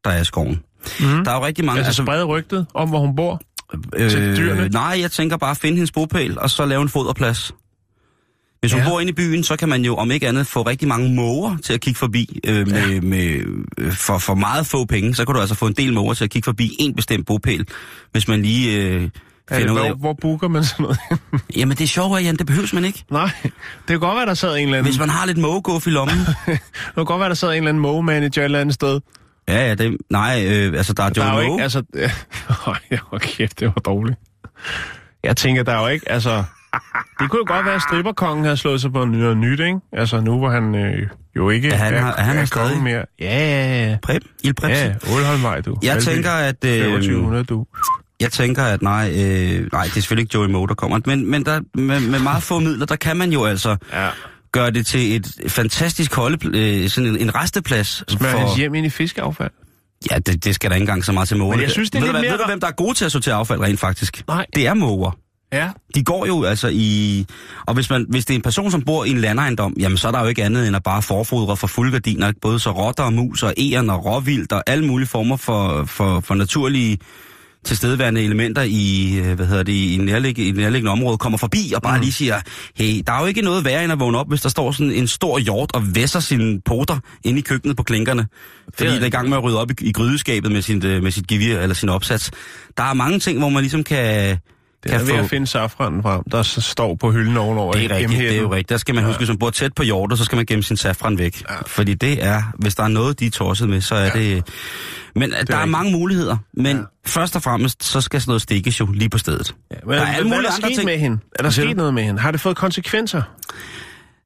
[0.04, 0.62] der er i skoven.
[1.00, 1.06] Mm.
[1.24, 1.84] Der er jo rigtig mange...
[1.86, 3.42] Altså sprede rygtet om, hvor hun bor.
[3.98, 4.70] til dyrene?
[4.70, 7.52] Nej, jeg tænker bare at finde hendes bopæl, og så lave en foderplads.
[8.60, 8.90] Hvis hun Ja.
[8.90, 11.58] bor inde i byen, så kan man jo om ikke andet få rigtig mange måger
[11.64, 13.02] til at kigge forbi øh, med, ja.
[13.02, 13.44] med,
[13.78, 15.16] øh, for, for meget få penge.
[15.16, 17.68] Så kan du altså få en del måger til at kigge forbi en bestemt bopæl,
[18.12, 19.10] hvis man lige øh,
[19.52, 19.92] Er det, finder ud af...
[19.92, 20.98] hvor, hvor booker man sådan noget?
[21.58, 23.04] Jamen det er sjovt, Jan, det behøves man ikke.
[23.12, 23.52] Nej, det
[23.88, 24.92] kan godt være, der sad en eller anden...
[24.92, 26.18] Hvis man har lidt mågeguff i lommen.
[26.48, 26.60] Det
[26.96, 29.00] kan godt være, der sad en eller anden manager et eller andet sted.
[29.48, 31.54] ja, ja, det, nej, øh, altså der er Der Joe er jo Moe.
[31.56, 31.84] ikke, altså...
[32.92, 34.20] Ja, hvor kæft, det var dårligt.
[35.24, 36.44] Jeg tænker, der er jo ikke, altså...
[37.20, 39.80] Det kunne jo godt være, at stripperkongen havde slået sig på noget nyt, ikke?
[39.94, 43.06] Altså nu, hvor han øh, jo ikke Ja, han har- han har er stadig- mere.
[43.20, 43.98] Ja, ja, ja.
[44.04, 44.88] Præb, Il Prebsen.
[44.88, 45.78] Ja, Ålholmvej, du.
[45.84, 46.04] Jeg Valby.
[46.06, 46.66] tænker, at...
[46.66, 47.66] Øh, 2500, du.
[48.22, 51.00] Jeg tænker, at nej, øh, nej, det er selvfølgelig ikke Joey Moe, der kommer.
[51.06, 54.10] Men, men der, med, med meget få midler, der kan man jo altså Ja.
[54.52, 58.04] gøre det til et fantastisk holde, øh, sådan en, en resteplads.
[58.08, 59.52] Smør hans hjem ind i fiskeaffald.
[60.12, 61.56] Ja, det, det skal der ikke engang så meget til måger.
[61.56, 62.94] Men jeg synes, det er ved, lidt hvad- mere- Ved du, hvem der er gode
[62.94, 64.24] til at sortere affald rent faktisk?
[64.28, 64.46] Nej.
[64.56, 65.12] Det er måger.
[65.54, 65.70] Ja.
[65.96, 67.26] De går jo altså i...
[67.66, 70.08] Og hvis, man, hvis det er en person, som bor i en landejendom, jamen så
[70.08, 72.32] er der jo ikke andet end at bare forfodre for fuldgardiner.
[72.42, 76.20] Både så rotter og mus og æren og råvildt og alle mulige former for, for,
[76.20, 76.98] for naturlige
[77.66, 81.82] tilstedeværende elementer i, øh, hvad hedder det, i nærlig, i nærliggende område kommer forbi og
[81.82, 82.02] bare mm.
[82.02, 82.42] lige siger,
[82.76, 84.92] hey, der er jo ikke noget værre end at vågne op, hvis der står sådan
[84.92, 88.28] en stor hjort og væsser sine poter inde i køkkenet på klinkerne.
[88.74, 90.86] Fordi er det er i gang med at rydde op i, i grydeskabet med, sin,
[90.86, 92.32] øh, med sit gevir eller sin opsats.
[92.78, 94.38] Der er mange ting, hvor man ligesom kan...
[94.84, 97.74] Det kan er ved at finde safranen frem, der står på hylden ovenover.
[97.74, 98.70] det er rigtigt, det er jo rigtigt.
[98.70, 100.78] Der skal man huske, hvis man bor tæt på hjorter, så skal man gemme sin
[100.78, 101.44] safran væk.
[101.50, 101.56] Ja.
[101.68, 104.10] Fordi det er, hvis der er noget, de er tosset med, så er ja.
[104.10, 104.44] det...
[105.16, 105.72] Men det der er rigtigt.
[105.72, 106.38] mange muligheder.
[106.54, 106.84] Men ja.
[107.06, 109.56] først og fremmest, så skal sådan noget stikkes jo lige på stedet.
[109.72, 110.86] Ja, men Der er alle hvad er der sket ting.
[110.86, 111.20] med hende?
[111.40, 112.22] Er der sket noget med hende?
[112.22, 113.22] Har det fået konsekvenser?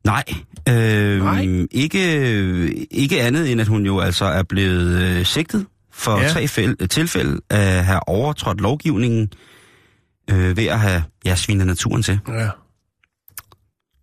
[0.04, 0.24] Nej,
[0.70, 1.48] øh, Nej?
[1.72, 6.28] Ikke, ikke andet end, at hun jo altså er blevet øh, sigtet for Ja.
[6.30, 9.30] tre fæl- tilfælde af at have overtrådt lovgivningen
[10.32, 12.20] øh, ved at have ja, svinet naturen til.
[12.28, 12.50] Ja.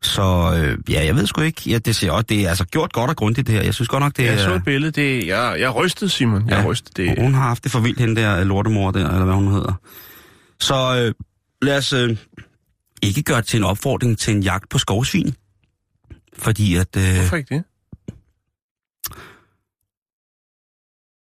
[0.03, 0.23] Så
[0.57, 1.63] øh, ja, jeg ved sgu ikke.
[1.71, 3.63] Ja, det ser også, det er altså gjort godt og grundigt det her.
[3.63, 4.39] Jeg synes godt nok, det Jeg er...
[4.39, 6.49] så et billede, det, jeg, jeg rystede, Simon.
[6.49, 6.65] Jeg Ja.
[6.71, 7.19] rystede det.
[7.23, 9.75] Hun har haft det for vildt, hende der lortemor der, eller hvad hun hedder.
[10.61, 11.15] Så øh,
[11.63, 12.17] lad os øh,
[13.03, 15.35] ikke gøre det til en opfordring til en jagt på skovsvin.
[16.39, 16.97] Fordi at...
[16.97, 17.65] Øh, Hvorfor ikke det?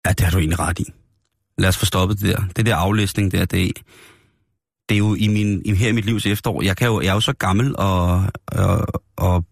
[0.06, 0.86] Ja, det har du egentlig ret i.
[1.58, 2.44] Lad os få stoppet det der.
[2.56, 3.72] Det der aflæsning der, det,
[4.90, 6.62] det er jo i min, i, her i mit livs efterår.
[6.62, 9.46] Jeg, kan jo, jeg er jo så gammel og, og, og,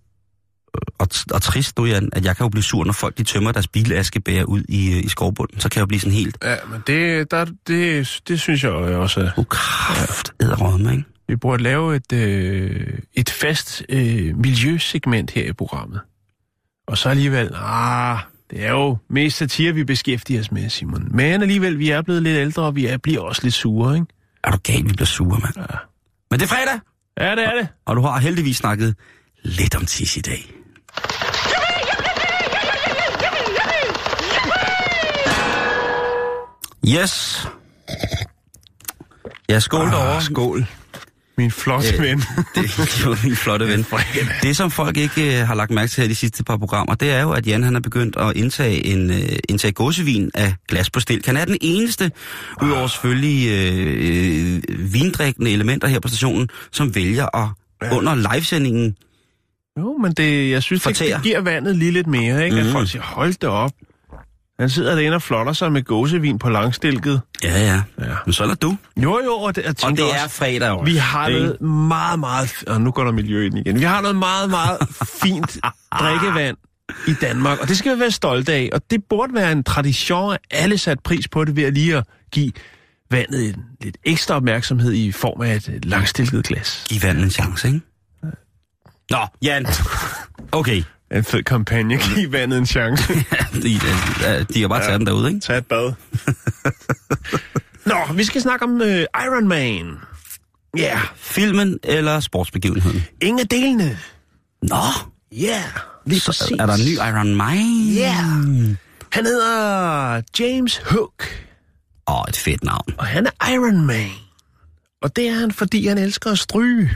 [1.00, 3.52] og, og trist nu, Jan, at jeg kan jo blive sur, når folk de tømmer
[3.52, 5.60] deres bilaskebæger ud i, i skovbunden.
[5.60, 8.72] Så kan jeg jo blive sådan helt, Ja, men det, der, det, det synes jeg
[8.72, 9.20] også.
[9.20, 11.04] er- oh, kraft, æderrødme, ikke?
[11.28, 16.00] Vi burde lave et, øh, et fast øh, miljøsegment her i programmet.
[16.88, 18.20] Og så alligevel, ah,
[18.52, 21.08] det er jo mest satire, vi beskæftiger os med, Simon.
[21.12, 24.08] Men alligevel, vi er blevet lidt ældre, og vi er, bliver også lidt sure, ikke?
[24.43, 25.54] Er du galt, vi bliver sure, mand?
[25.58, 25.77] Ja.
[26.32, 26.80] Men det er fredag,
[27.17, 27.67] Ja, det er det.
[27.86, 28.95] og du har heldigvis snakket
[29.43, 30.54] lidt om tis i dag.
[36.88, 37.47] Yes.
[39.49, 40.21] Ja, skål ah, derovre.
[40.21, 40.65] skål.
[41.41, 42.17] Min flotte Øh, ven.
[42.56, 43.86] Det er min flotte ven.
[44.43, 47.12] Det, som folk ikke øh, har lagt mærke til her de sidste par programmer, det
[47.12, 50.89] er jo, at Jan han er begyndt at indtage en øh, indtage gåsevin af glas
[50.89, 51.25] på stilk.
[51.25, 52.12] Han er den eneste,
[52.63, 57.47] udover selvfølgelig øh, øh, vindrikkende elementer her på stationen, som vælger at
[57.91, 58.95] under livesendingen
[59.80, 62.54] Jo, men det, jeg synes, det, det giver vandet lige lidt mere, ikke?
[62.56, 62.60] Mm.
[62.60, 62.73] At Mhm.
[62.73, 63.71] folk siger, hold det op.
[64.62, 67.21] Han sidder derinde og flotter sig med gåsevin på langstilket.
[67.43, 67.82] Ja, ja.
[68.00, 68.15] Ja.
[68.26, 68.78] Men så er du.
[68.97, 70.91] Jo, jo, og det, jeg Og det er også, fredag også.
[70.91, 71.39] vi har ikke?
[71.39, 72.63] noget meget, meget...
[72.67, 73.80] Og nu går der miljø ind igen.
[73.80, 74.78] Vi har noget meget, meget
[75.24, 75.58] fint
[76.00, 76.58] drikkevand
[77.08, 78.69] i Danmark, og det skal vi være stolte af.
[78.74, 81.97] Og det burde være en tradition, at alle sat pris på det ved at lige
[81.97, 82.52] at give
[83.12, 86.86] vandet en lidt ekstra opmærksomhed i form af et langstilket glas.
[86.89, 87.82] Giv vandet en chance, ikke?
[89.10, 89.65] Nå, Jan.
[90.52, 90.84] Okay.
[91.12, 91.97] En fed kampagne.
[91.97, 93.13] Giv vandet en chance.
[93.54, 95.39] De, de, de har bare taget den derude, ikke?
[95.39, 95.93] Tag et bad.
[97.86, 98.88] Nå, vi skal snakke om uh,
[99.26, 99.97] Iron Man.
[100.78, 101.02] Ja, yeah.
[101.15, 103.04] Filmen eller sportsbegivenheden?
[103.21, 103.97] ingen af delene.
[104.63, 104.76] Nå,
[105.32, 105.63] Ja, yeah.
[106.06, 106.52] lige så præcis.
[106.60, 107.58] er der en ny Iron Man?
[107.93, 108.15] Ja.
[109.12, 111.24] Han hedder James Hook,
[112.08, 112.93] Åh, oh, et fedt navn.
[112.97, 114.10] og han er Iron Man.
[115.02, 116.91] Og det er han, fordi han elsker at stryge.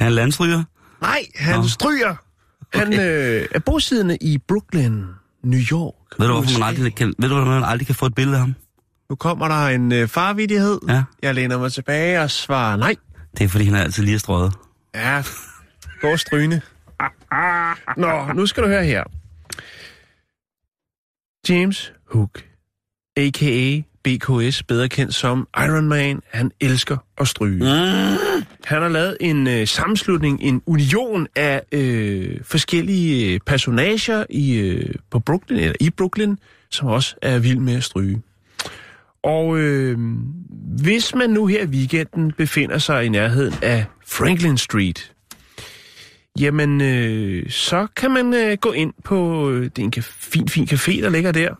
[0.00, 0.64] Er han landstryger?
[1.00, 1.68] Nej, han Nå.
[1.68, 2.14] stryger.
[2.74, 5.04] Han øh, er bosiddende i Brooklyn,
[5.42, 5.94] New York.
[6.18, 8.40] Ved du, hvorfor man aldrig kan, ved du, man aldrig kan få et billede af
[8.40, 8.54] ham?
[9.10, 10.78] Nu kommer der en øh, farvidighed.
[10.88, 11.04] Ja.
[11.22, 12.96] Jeg læner mig tilbage og svarer nej.
[13.38, 14.52] Det er, fordi han er altid lige strøget.
[14.94, 15.22] Ja,
[16.00, 16.60] gå strygende.
[17.96, 19.04] Nå, nu skal du høre her.
[21.48, 22.44] James Hook,
[23.16, 23.82] a.k.a.
[24.06, 27.58] BKS, bedre kendt som Iron Man, han elsker at stryge.
[27.58, 28.44] Mm.
[28.64, 34.94] Han har lavet en øh, sammenslutning, en union af øh, forskellige øh, personager i, øh,
[35.10, 36.36] på Brooklyn, eller i Brooklyn,
[36.70, 38.22] som også er vild med at stryge.
[39.22, 39.98] Og øh,
[40.82, 45.12] hvis man nu her i weekenden befinder sig i nærheden af Franklin Street,
[46.40, 50.64] jamen øh, så kan man øh, gå ind på, øh, det er en fin, fin
[50.64, 51.54] café, der ligger der,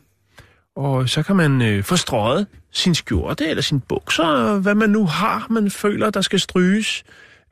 [0.76, 5.06] og så kan man øh, få strøget sin skjorte eller sin bukser, hvad man nu
[5.06, 7.04] har, man føler, der skal stryges.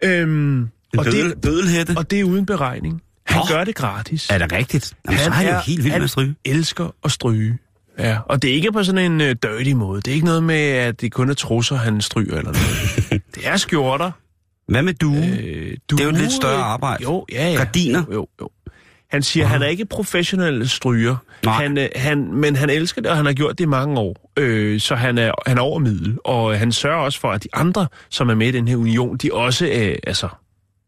[0.05, 0.63] Øhm,
[0.99, 1.95] og, bødel, det, bødelhætte.
[1.97, 3.03] og det er uden beregning.
[3.27, 3.45] Han Nå.
[3.57, 4.31] gør det gratis.
[4.31, 4.95] Er det rigtigt?
[5.07, 6.35] Jamen, så er han jo helt vild med at stryge.
[6.45, 7.59] elsker at stryge.
[7.99, 10.01] Ja, og det er ikke på sådan en uh, dirty måde.
[10.03, 13.23] Det er ikke noget med, at det kun er trusser, han stryger eller noget.
[13.35, 14.11] det er skjorter.
[14.69, 15.15] Hvad med du?
[15.15, 15.23] Øh,
[15.91, 17.03] Det er jo et lidt større arbejde.
[17.03, 17.57] Jo, ja, ja.
[17.57, 18.03] Gardiner.
[18.09, 18.49] Jo, jo, jo.
[19.15, 21.55] Han siger, at han er ikke professionel stryger, Nej.
[21.63, 24.31] han, øh, han, men han elsker det, og han har gjort det i mange år.
[24.39, 27.49] Øh, så han er, han er over middel, og han sørger også for, at de
[27.53, 30.29] andre, som er med i den her union, de også, øh, altså,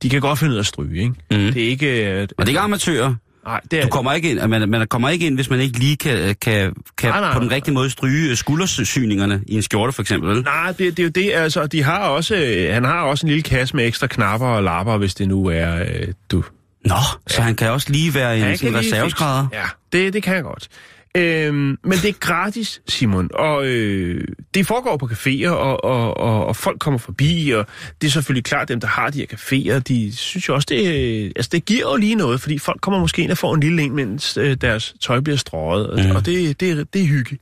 [0.03, 1.15] de kan godt finde ud af at stryge, ikke?
[1.31, 1.53] Mm.
[1.53, 2.13] Det er ikke...
[2.13, 3.15] Øh, Og det er ikke amatører.
[3.47, 5.79] nej, det er, Du kommer ikke ind, man, man kommer ikke ind, hvis man ikke
[5.79, 9.63] lige kan, kan, kan Nej, nej, på den rigtige måde stryge øh, skuldersyningerne i en
[9.63, 10.31] skjorte, for eksempel.
[10.31, 10.43] vel?
[10.43, 13.29] Nej, det, det er jo det, altså, de har også, øh, han har også en
[13.29, 16.43] lille kasse med ekstra knapper og lapper, hvis det nu er, øh, du...
[16.89, 16.95] Nå,
[17.27, 19.47] så han kan også lige være en sådan reserveskrædder.
[19.53, 20.69] Ja, det, det kan jeg godt.
[21.17, 26.47] Øhm, men det er gratis, Simon, og øh, det foregår på caféer, og, og, og,
[26.47, 27.67] og folk kommer forbi, og
[28.01, 30.87] det er selvfølgelig klart, dem, der har de her caféer, de synes jo også, det,
[31.25, 33.61] øh, altså, det giver jo lige noget, fordi folk kommer måske ind og får en
[33.61, 36.17] lille en, mens øh, deres tøj bliver strøget, og, Mhm.
[36.17, 37.39] og det, det, er- det er hygge.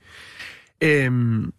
[0.80, 1.52] Øhm,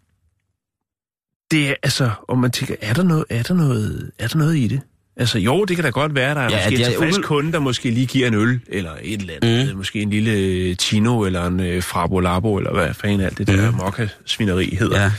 [1.50, 4.56] det er, altså, om man tænker, er der noget, er der noget, er der noget
[4.56, 4.80] i det?
[5.18, 7.22] Altså jo, det kan da godt være, der er Ja, ja, måske er en umiddelbart-
[7.24, 9.68] kunde, der måske lige giver en øl, eller et eller andet.
[9.72, 9.76] Mm.
[9.76, 13.70] Måske en lille Tino, eller en øh, Frabo Labo, eller hvad fanden alt det der
[13.70, 13.76] Mm.
[13.76, 15.00] mokka-svineri hedder.
[15.02, 15.10] Ja,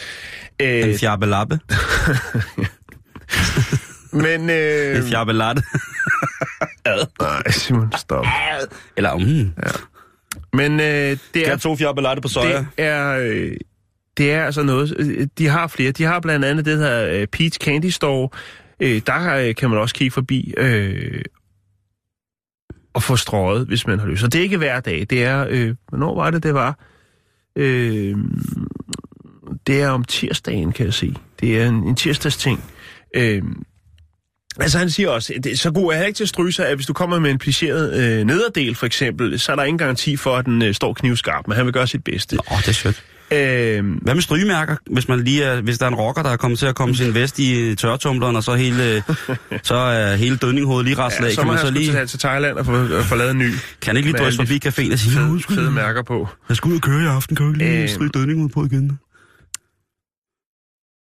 [0.61, 1.59] Øh, en fjabbelappe.
[4.13, 4.49] men...
[4.49, 5.63] Øh, En fjabbelatte.
[7.21, 8.25] nej, Simon, stop.
[8.97, 9.51] Eller, mm,
[10.53, 11.49] Men øh, det er...
[11.49, 12.57] har to fjabbelatte på soja.
[12.57, 13.51] Det er, øh,
[14.17, 14.95] det er altså noget...
[14.99, 15.91] øh, De har flere.
[15.91, 18.29] De har blandt andet det her øh, Peach Candy Store.
[18.79, 21.21] Øh, der øh, kan man også kigge forbi øh,
[22.93, 24.21] og få strøget, hvis man har lyst.
[24.21, 25.07] Så det er ikke hver dag.
[25.09, 25.45] Det er...
[25.49, 26.79] Øh, hvornår var det, det var?
[27.55, 28.17] Øh,
[29.67, 31.15] det er om tirsdagen, kan jeg se.
[31.39, 32.63] Det er en, en tirsdagsting.
[33.15, 33.43] Øh,
[34.59, 36.75] Altså han siger også, det, så god er jeg ikke til at stryge sig, at
[36.75, 40.15] hvis du kommer med en plicheret øh, nederdel for eksempel, så er der ingen garanti
[40.15, 42.37] for, at den øh, står knivskarp, men han vil gøre sit bedste.
[42.51, 43.03] Åh, det er sødt.
[43.31, 44.75] Øh, Hvad med strygemærker?
[44.91, 46.95] Hvis, man lige er, hvis der er en rocker, der er kommet til at komme
[46.95, 49.03] sin vest i tørretumbleren, og så hele,
[49.63, 52.05] så er hele dønninghovedet lige raslet ja, af, så kan man så lige...
[52.05, 54.99] til Thailand og få, få lavet en ny Kan ikke lige drøse forbi caféen og
[54.99, 56.27] sige, fede, "Undskyld, fede mærker på.
[56.49, 58.65] jeg skal ud og køre i aften, kan du ikke lige Øh, stryge dødningen på
[58.65, 58.99] igen?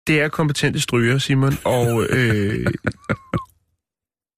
[0.06, 2.65] Det er kompetente stryger, Simon, og øh,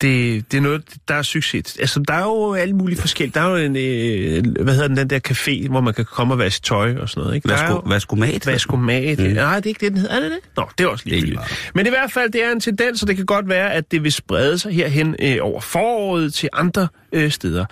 [0.09, 1.77] det, det er noget, der er succes.
[1.81, 3.35] Altså, der er jo alle mulige forskellige.
[3.35, 6.35] Der er jo en, øh, hvad hedder den, den der café, hvor man kan komme
[6.35, 7.49] og vaske tøj og sådan noget, ikke?
[7.49, 8.47] Vasko, jo- vaskomat?
[8.47, 9.19] Vaskomat.
[9.19, 9.25] Mm.
[9.25, 10.17] Nej, det er ikke det, den hedder.
[10.17, 10.39] Er det det?
[10.57, 11.41] Nå, det er også Det er lige lige
[11.75, 14.03] Men i hvert fald, det er en tendens, og det kan godt være, at det
[14.05, 17.65] vil sprede sig herhen øh, over foråret til andre øh, steder.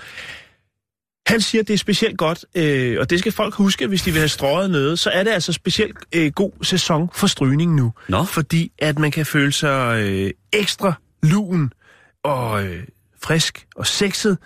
[1.27, 4.11] Han siger, at det er specielt godt, øh, og det skal folk huske, hvis de
[4.11, 7.92] vil have strøget noget, så er det altså specielt øh, god sæson for strygning nu.
[8.09, 8.25] Nå.
[8.25, 11.72] Fordi at man kan føle sig øh, ekstra lun
[12.27, 12.85] og øh,
[13.23, 14.39] frisk og sexet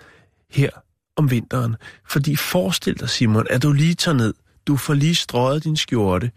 [0.51, 0.69] her
[1.15, 1.75] om vinteren.
[2.09, 4.33] Fordi forestil dig, Simon, at du lige tager ned,
[4.67, 6.31] du får lige strøget din skjorte,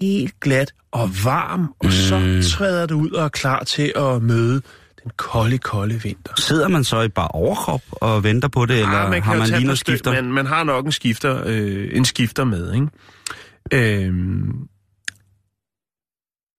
[0.00, 4.62] helt glat og varm, og så træder du ud og er klar til at møde
[5.02, 6.32] den kolde, kolde vinter.
[6.38, 9.38] Sidder man så i bare overkrop og venter på det, eller Ah, man kan har
[9.38, 10.12] man lige noget skifter?
[10.12, 12.88] Man, man har nok en skifter, øh, en skifter med, ikke?
[13.72, 14.68] Øhm,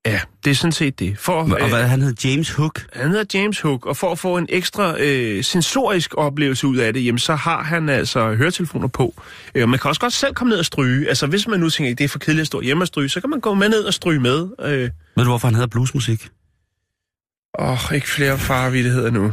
[0.06, 1.18] ja, det er sådan set det.
[1.20, 2.14] For, Og øh, hvad han hed?
[2.26, 2.82] James Hook?
[2.94, 6.94] han hedder James Hook, og for at få en ekstra øh, sensorisk oplevelse ud af
[6.94, 9.22] det, jamen, så har han altså høretelefoner på.
[9.56, 11.10] Øh, man kan også godt selv komme ned og stryge.
[11.10, 13.10] Altså, hvis man nu tænker, at det er for kedeligt at stå hjemme og stryge,
[13.10, 14.48] så kan man gå med ned og stryge med.
[14.62, 16.30] Øh, Ved du, hvorfor han hedder bluesmusik?
[17.60, 19.32] Åh, oh, ikke flere farvittigheder nu.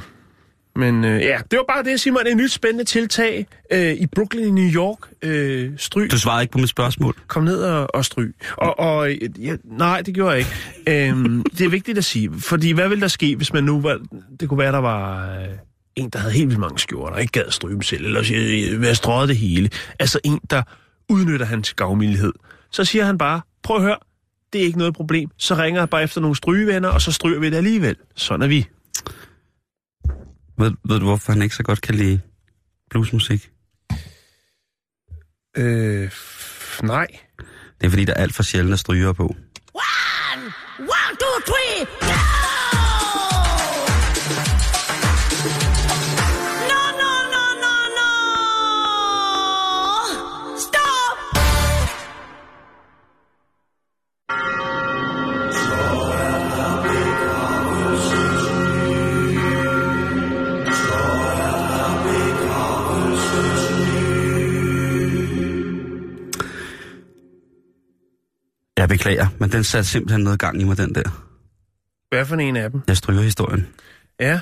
[0.76, 2.26] Men øh, ja, det var bare det, Simon.
[2.26, 4.98] Et nyt spændende tiltag øh, i Brooklyn i New York.
[5.22, 6.10] Øh, stryg.
[6.10, 7.14] Du svarede ikke på mit spørgsmål.
[7.26, 8.34] Kom ned og, og stryg.
[8.56, 11.08] Og, og ja, nej, det gjorde jeg ikke.
[11.08, 14.00] Øhm, det er vigtigt at sige, fordi hvad ville der ske, hvis man nu var...
[14.40, 15.48] Det kunne være, der var øh,
[15.96, 18.94] en, der havde helt vildt mange skjorter, og ikke gad dem selv, eller øh, være
[18.94, 19.70] strøget det hele.
[19.98, 20.62] Altså en, der
[21.08, 22.32] udnytter hans gavmildhed.
[22.70, 23.96] Så siger han bare, prøv at høre,
[24.52, 25.28] det er ikke noget problem.
[25.38, 27.96] Så ringer jeg bare efter nogle strygevenner, og så stryger vi det alligevel.
[28.16, 28.66] Sådan er vi.
[30.60, 32.20] Ved, ved du, hvorfor han ikke så godt kan lide
[32.90, 33.50] bluesmusik?
[35.56, 36.10] Øh,
[36.82, 37.06] nej.
[37.80, 39.36] Det er fordi, der er alt for sjældent at stryge på.
[68.90, 71.26] Beklager, men den satte simpelthen noget gang i mig, den der.
[72.10, 72.80] Hvad for en af dem?
[72.88, 73.66] Jeg stryger historien.
[74.20, 74.40] Ja,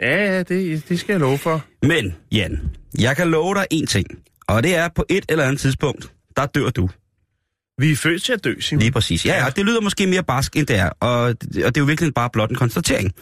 [0.00, 1.64] ja, ja det, det skal jeg love for.
[1.82, 2.60] Men, Jan,
[2.98, 4.06] jeg kan love dig en ting.
[4.48, 6.88] Og det er på et eller andet tidspunkt, der dør du.
[7.78, 8.80] Vi er født til at dø, Simon.
[8.80, 9.26] Lige præcis.
[9.26, 10.90] Ja, ja, det lyder måske mere barsk, end det er.
[11.00, 13.12] Og, og det er jo virkelig bare blot en konstatering.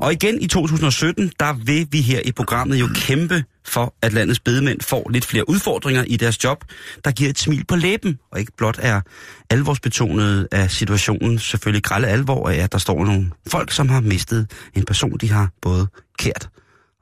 [0.00, 4.40] Og igen i 2017, der vil vi her i programmet jo kæmpe for, at landets
[4.40, 6.64] bedemænd får lidt flere udfordringer i deres job,
[7.04, 9.00] der giver et smil på læben, og ikke blot er
[9.50, 14.50] alvorsbetonet af situationen, selvfølgelig grælde alvor af, at der står nogle folk, som har mistet
[14.74, 15.86] en person, de har både
[16.18, 16.48] kært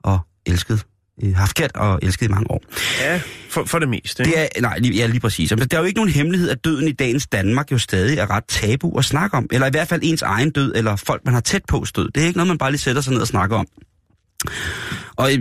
[0.04, 0.86] og elsket
[1.22, 2.62] øh, haft kært og elsket i mange år.
[3.00, 4.22] Ja, for, for det meste.
[4.22, 4.36] ikke?
[4.36, 5.50] Det er, nej, lige, ja, lige præcis.
[5.50, 8.30] Men der er jo ikke nogen hemmelighed, at døden i dagens Danmark jo stadig er
[8.30, 9.46] ret tabu at snakke om.
[9.52, 12.10] Eller i hvert fald ens egen død, eller folk, man har tæt på død.
[12.14, 13.66] Det er ikke noget, man bare lige sætter sig ned og snakker om.
[15.16, 15.38] Og øh,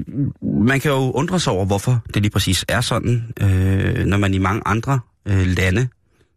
[0.65, 4.33] man kan jo undre sig over, hvorfor det lige præcis er sådan, øh, når man
[4.33, 5.87] i mange andre øh, lande,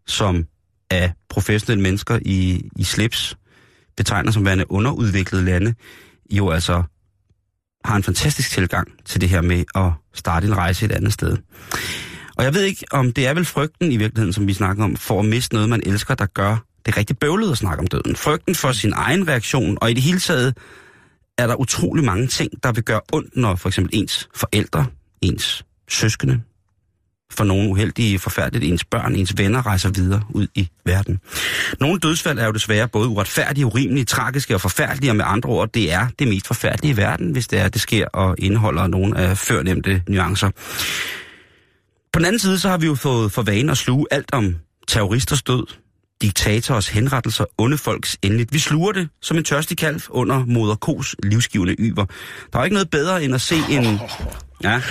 [0.07, 0.45] som
[0.89, 3.37] er professionelle mennesker i, i slips,
[3.97, 5.73] betegner som værende underudviklede lande,
[6.31, 6.83] jo altså
[7.85, 11.37] har en fantastisk tilgang til det her med at starte en rejse et andet sted.
[12.35, 14.95] Og jeg ved ikke, om det er vel frygten i virkeligheden, som vi snakker om,
[14.95, 18.15] for at miste noget, man elsker, der gør det rigtig bøvlet at snakke om døden.
[18.15, 20.57] Frygten for sin egen reaktion, og i det hele taget
[21.37, 24.85] er der utrolig mange ting, der vil gøre ondt, når for eksempel ens forældre,
[25.21, 26.41] ens søskende,
[27.31, 31.19] for nogle uheldige, forfærdeligt, ens børn, ens venner rejser videre ud i verden.
[31.79, 35.69] Nogle dødsfald er jo desværre både uretfærdige, urimelige, tragiske og forfærdelige, og med andre ord,
[35.69, 39.17] det er det mest forfærdelige i verden, hvis det er, det sker og indeholder nogle
[39.17, 40.49] af førnemte nuancer.
[42.13, 44.55] På den anden side, så har vi jo fået for vane at sluge alt om
[44.87, 45.63] terroristers død,
[46.21, 48.53] diktators henrettelser, onde folks endeligt.
[48.53, 52.05] Vi sluger det som en tørstig kalv under moder Kos livsgivende yver.
[52.53, 53.83] Der er ikke noget bedre end at se en...
[54.63, 54.81] Ja,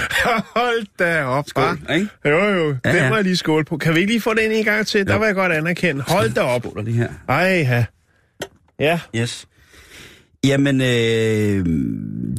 [0.56, 1.92] Hold da op, skål, hva'?
[1.94, 2.08] ikke?
[2.24, 2.76] Jo, jo.
[2.84, 3.76] Ja, Den må jeg lige skåle på.
[3.76, 5.06] Kan vi ikke lige få den en gang til?
[5.06, 6.02] Der vil jeg godt anerkende.
[6.08, 6.66] Hold da op.
[6.70, 7.08] Skål lige her.
[7.28, 7.84] Ej, ja.
[8.80, 9.00] Ja.
[9.16, 9.46] Yes.
[10.44, 10.86] Jamen, øh,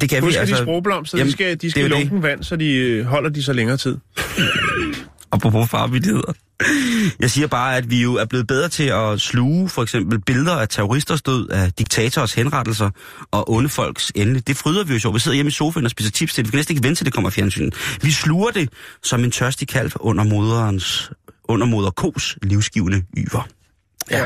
[0.02, 0.56] det kan Husk vi altså...
[0.56, 1.92] de sprogblomster, Jamen, de skal, de det skal i det.
[1.92, 3.98] lunken vand, så de øh, holder de så længere tid.
[5.32, 6.34] Apropos farvittigheder.
[7.20, 10.56] Jeg siger bare, at vi jo er blevet bedre til at sluge for eksempel billeder
[10.56, 12.90] af terroristers død, af diktators henrettelser
[13.32, 14.40] og onde folks ende.
[14.40, 15.12] Det fryder vi jo så.
[15.12, 16.46] Vi sidder hjemme i sofaen og spiser chips til.
[16.46, 17.74] Vi kan næsten ikke vente til, det kommer i fjernsynet.
[18.02, 18.70] Vi sluger det
[19.04, 21.12] som en tørstig kalv under moderens,
[21.44, 23.48] under moder Kos livsgivende yver.
[24.12, 24.26] Ja.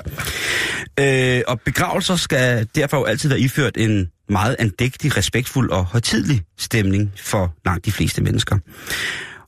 [0.99, 6.41] Øh, og begravelser skal derfor jo altid være iført en meget andægtig, respektfuld og højtidlig
[6.57, 8.57] stemning for langt de fleste mennesker.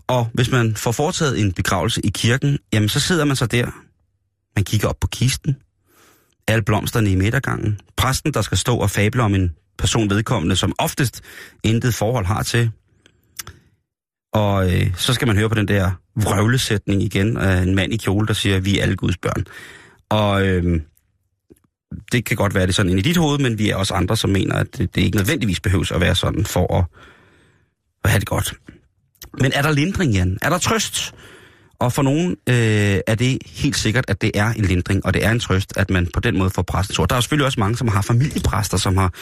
[0.08, 3.66] Og hvis man får foretaget en begravelse i kirken, jamen så sidder man så der.
[4.56, 5.56] Man kigger op på kisten.
[6.48, 7.80] Alle blomsterne i midtergangen.
[7.98, 11.22] Præsten, der skal stå og fable om en person vedkommende, som oftest
[11.64, 12.72] intet forhold har til.
[14.34, 17.98] Og øh, så skal man høre på den der vrøvlesætning igen af en mand i
[17.98, 19.46] kjole, der siger, vi er alle Guds børn.
[20.10, 20.82] Og øh,
[22.12, 23.94] det kan godt være det er sådan ind i dit hoved, men vi er også
[23.94, 26.86] andre, som mener, at det, det ikke nødvendigvis behøves at være sådan for at,
[28.04, 28.54] at have det godt.
[29.42, 30.38] Men er der lindring, Jan?
[30.42, 31.14] Er der trøst?
[31.80, 35.26] Og for nogen øh, er det helt sikkert, at det er en lindring, og det
[35.26, 37.10] er en trøst, at man på den måde får præstens ord.
[37.10, 39.14] Der er selvfølgelig også mange, som har familiepræster, som har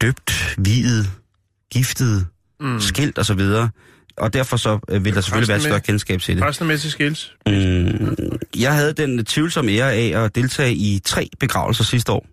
[0.00, 1.10] døbt, videt,
[1.72, 2.26] giftet,
[2.60, 2.80] mm.
[2.80, 3.40] skilt osv.,
[4.16, 6.40] og derfor så øh, vil der selvfølgelig være et større kendskab til det.
[6.80, 7.34] Til skils.
[7.46, 12.26] Mm, jeg havde den tvivlsomme ære af at deltage i tre begravelser sidste år,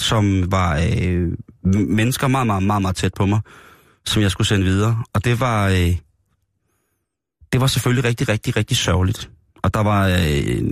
[0.00, 1.28] som var øh,
[1.74, 3.40] mennesker meget, meget, meget, meget tæt på mig,
[4.06, 5.02] som jeg skulle sende videre.
[5.14, 5.96] Og det var, øh,
[7.52, 9.30] det var selvfølgelig rigtig, rigtig, rigtig sørgeligt.
[9.62, 10.62] Og der var øh,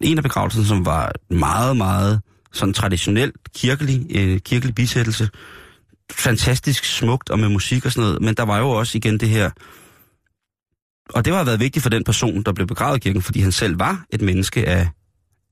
[0.00, 2.20] en af begravelserne, som var meget, meget
[2.52, 5.28] sådan traditionelt kirkelig, øh, kirkelig bisættelse.
[6.12, 8.22] Fantastisk smukt og med musik og sådan noget.
[8.22, 9.50] Men der var jo også igen det her
[11.08, 13.52] og det har været vigtigt for den person, der blev begravet i kirken, fordi han
[13.52, 14.88] selv var et menneske af,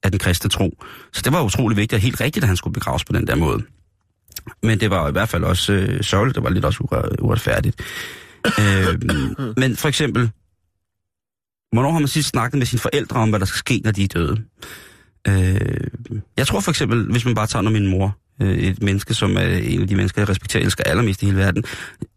[0.03, 0.83] af den kristne tro.
[1.13, 3.35] Så det var utrolig vigtigt og helt rigtigt, at han skulle begraves på den der
[3.35, 3.63] måde.
[4.63, 6.79] Men det var i hvert fald også øh, sørgeligt, det var lidt også
[7.19, 7.81] uretfærdigt.
[8.61, 9.01] øh,
[9.57, 10.31] men for eksempel,
[11.73, 14.05] hvornår har man sidst snakket med sine forældre om, hvad der skal ske, når de
[14.05, 14.43] er døde?
[15.29, 15.91] Øh,
[16.37, 19.47] jeg tror for eksempel, hvis man bare tager min mor, øh, et menneske, som er
[19.47, 21.65] en af de mennesker, jeg respekterer og elsker allermest i hele verden,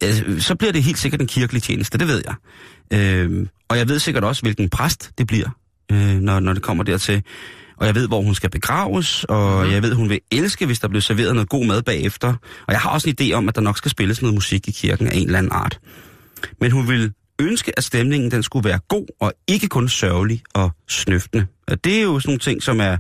[0.03, 2.36] øh, så bliver det helt sikkert en kirkelig tjeneste, det ved jeg.
[2.93, 5.49] Øh, og jeg ved sikkert også, hvilken præst det bliver,
[5.91, 7.23] øh, når, når det kommer dertil.
[7.77, 9.73] Og jeg ved, hvor hun skal begraves, og mm-hmm.
[9.73, 12.27] jeg ved, hun vil elske, hvis der bliver serveret noget god mad bagefter.
[12.67, 14.71] Og jeg har også en idé om, at der nok skal spilles noget musik i
[14.71, 15.80] kirken af en eller anden art.
[16.61, 20.71] Men hun vil ønske, at stemningen den skulle være god, og ikke kun sørgelig og
[20.88, 21.47] snøftende.
[21.67, 22.97] Og det er jo sådan nogle ting, som er,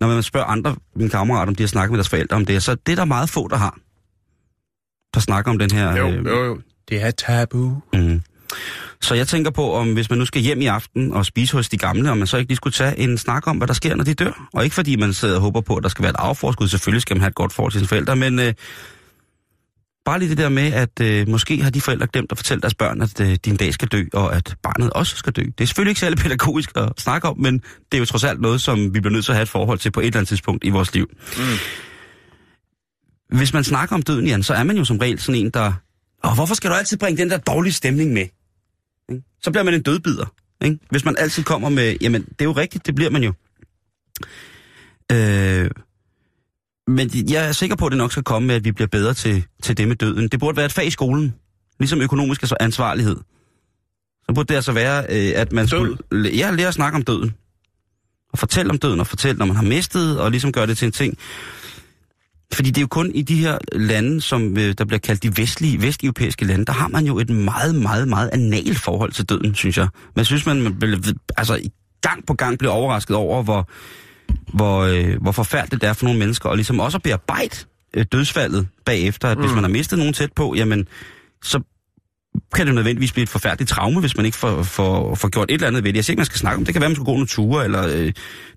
[0.00, 2.62] når man spørger andre, mine kammerater, om de har snakket med deres forældre om det,
[2.62, 3.78] så det er der meget få, der har.
[5.14, 5.96] Der snakker om den her...
[5.96, 6.60] Jo, øh, jo, jo.
[6.88, 7.82] Det er tabu.
[7.92, 8.22] Mm.
[9.00, 11.68] Så jeg tænker på, om hvis man nu skal hjem i aften og spise hos
[11.68, 13.94] de gamle, om man så ikke lige skulle tage en snak om, hvad der sker,
[13.96, 14.48] når de dør.
[14.52, 16.68] Og ikke fordi man sidder og håber på, at der skal være et afforskud.
[16.68, 18.54] Selvfølgelig skal man have et godt forhold til sine forældre, men øh,
[20.04, 22.74] bare lige det der med, at øh, måske har de forældre glemt at fortælle deres
[22.74, 25.42] børn, at øh, din dag skal dø, og at barnet også skal dø.
[25.42, 28.40] Det er selvfølgelig ikke særlig pædagogisk at snakke om, men det er jo trods alt
[28.40, 30.28] noget, som vi bliver nødt til at have et forhold til på et eller andet
[30.28, 31.10] tidspunkt i vores liv.
[31.36, 31.42] Mm.
[33.36, 35.72] Hvis man snakker om døden, Jan, så er man jo som regel sådan en, der...
[36.22, 38.26] Og hvorfor skal du altid bringe den der dårlige stemning med?
[39.10, 39.22] Ikke?
[39.42, 40.32] Så bliver man en dødbider.
[40.64, 40.78] Ikke?
[40.90, 41.96] Hvis man altid kommer med...
[42.00, 43.32] Jamen, det er jo rigtigt, det bliver man jo.
[45.12, 45.70] Øh,
[46.90, 49.14] men jeg er sikker på, at det nok skal komme med, at vi bliver bedre
[49.14, 50.28] til, til det med døden.
[50.28, 51.34] Det burde være et fag i skolen.
[51.78, 53.16] Ligesom økonomisk altså ansvarlighed.
[54.28, 55.96] Så burde det altså være, øh, at man Død?
[56.08, 57.34] skulle ja, lære at snakke om døden.
[58.32, 60.86] Og fortælle om døden, og fortælle, når man har mistet, og ligesom gøre det til
[60.86, 61.18] en ting.
[62.52, 65.36] Fordi det er jo kun i de her lande, som øh, der bliver kaldt de
[65.36, 69.54] vestlige, vesteuropæiske lande, der har man jo et meget, meget, meget analt forhold til døden,
[69.54, 69.88] synes jeg.
[70.16, 71.04] Jeg synes, man, man
[71.36, 71.70] altså,
[72.00, 73.68] gang på gang bliver overrasket over, hvor,
[74.54, 77.56] hvor, øh, hvor forfærdeligt det er for nogle mennesker, og ligesom også at bearbejde
[77.94, 79.44] øh, dødsfaldet bagefter, at mm.
[79.44, 80.88] hvis man har mistet nogen tæt på, jamen,
[81.42, 81.60] så
[82.54, 85.54] kan det nødvendigvis blive et forfærdeligt traume, hvis man ikke får, får, får gjort et
[85.54, 85.96] eller andet ved det.
[85.96, 86.74] Jeg siger ikke, man skal snakke om det.
[86.74, 88.12] kan være, man skal gå nogle ture, eller øh,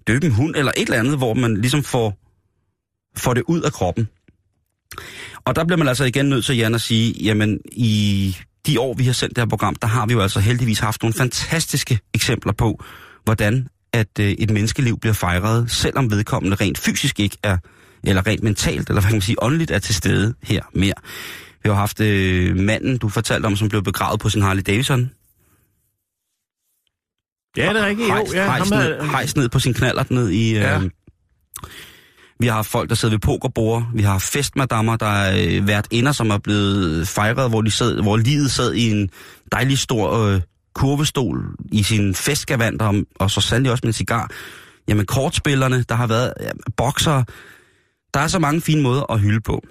[0.07, 2.17] døbe en hund, eller et eller andet, hvor man ligesom får,
[3.17, 4.07] får det ud af kroppen.
[5.45, 8.93] Og der bliver man altså igen nødt til, Jan, at sige, jamen i de år,
[8.93, 11.99] vi har sendt det her program, der har vi jo altså heldigvis haft nogle fantastiske
[12.13, 12.84] eksempler på,
[13.24, 17.58] hvordan at øh, et menneskeliv bliver fejret, selvom vedkommende rent fysisk ikke er,
[18.04, 20.94] eller rent mentalt, eller hvad kan man sige, åndeligt er til stede her mere.
[21.64, 25.12] Vi har haft øh, manden, du fortalte om, som blev begravet på sin Harley Davidson.
[27.58, 28.10] Ja, det er rigtigt.
[28.10, 30.50] Jo, Hejs, ja, hejs, ham ned, hejs ned på sin knallert ned i...
[30.56, 30.80] Øh, Ja.
[32.39, 33.84] Vi har haft folk, der sidder ved pokerbord.
[33.96, 38.02] Vi har festmadammer, der er øh, været inder, som er blevet fejret, hvor, de sad,
[38.02, 39.10] hvor livet sad i en
[39.52, 40.41] dejlig stor øh,
[40.74, 44.32] kurvestol i sin festgavanter, og, og så sandelig også med en cigar.
[44.88, 47.24] Jamen kortspillerne, der har været ja, bokser.
[48.13, 49.63] Der er så mange fine måder at hylde på.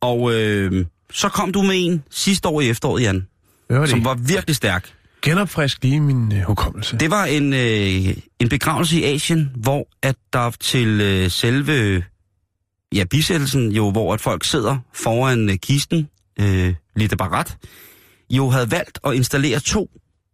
[0.00, 3.26] Og øh, så kom du med en sidste år i efteråret, Jan,
[3.70, 3.88] det?
[3.88, 4.92] som var virkelig stærk.
[5.22, 6.96] Genopfrisk lige min øh, hukommelse.
[6.96, 12.04] Det var en, øh, en begravelse i Asien, hvor at der til øh, selve
[12.94, 16.08] ja, bisættelsen, jo, hvor at folk sidder foran øh, kisten,
[16.40, 17.56] øh, lidt barat,
[18.30, 19.90] jo havde valgt at installere to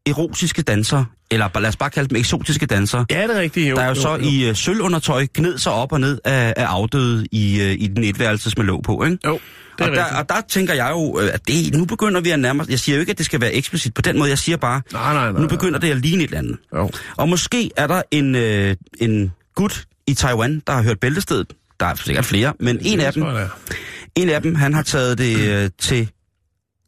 [0.06, 3.70] erotiske dansere, eller lad os bare kalde dem eksotiske dansere, Ja, det er rigtigt.
[3.70, 4.16] Jo, der er jo så jo.
[4.30, 8.04] i øh, sølvundertøj gned sig op og ned af, af afdøde i, øh, i den
[8.04, 9.18] etværelses med låg på, ikke?
[9.26, 9.32] Jo,
[9.78, 10.18] det er og, der, rigtigt.
[10.20, 12.78] og der tænker jeg jo, øh, at det, nu begynder vi at nærme os- Jeg
[12.78, 14.30] siger jo ikke, at det skal være eksplicit på den måde.
[14.30, 15.40] Jeg siger bare, Nej, nej, nej.
[15.42, 16.56] nu begynder det at ligne et eller andet.
[16.74, 16.90] Jo.
[17.16, 21.52] Og måske er der en, øh, en gut i Taiwan, der har hørt bæltestedet.
[21.80, 23.24] Der er sikkert flere, men en af dem,
[24.16, 26.10] en af dem, han har taget det øh, til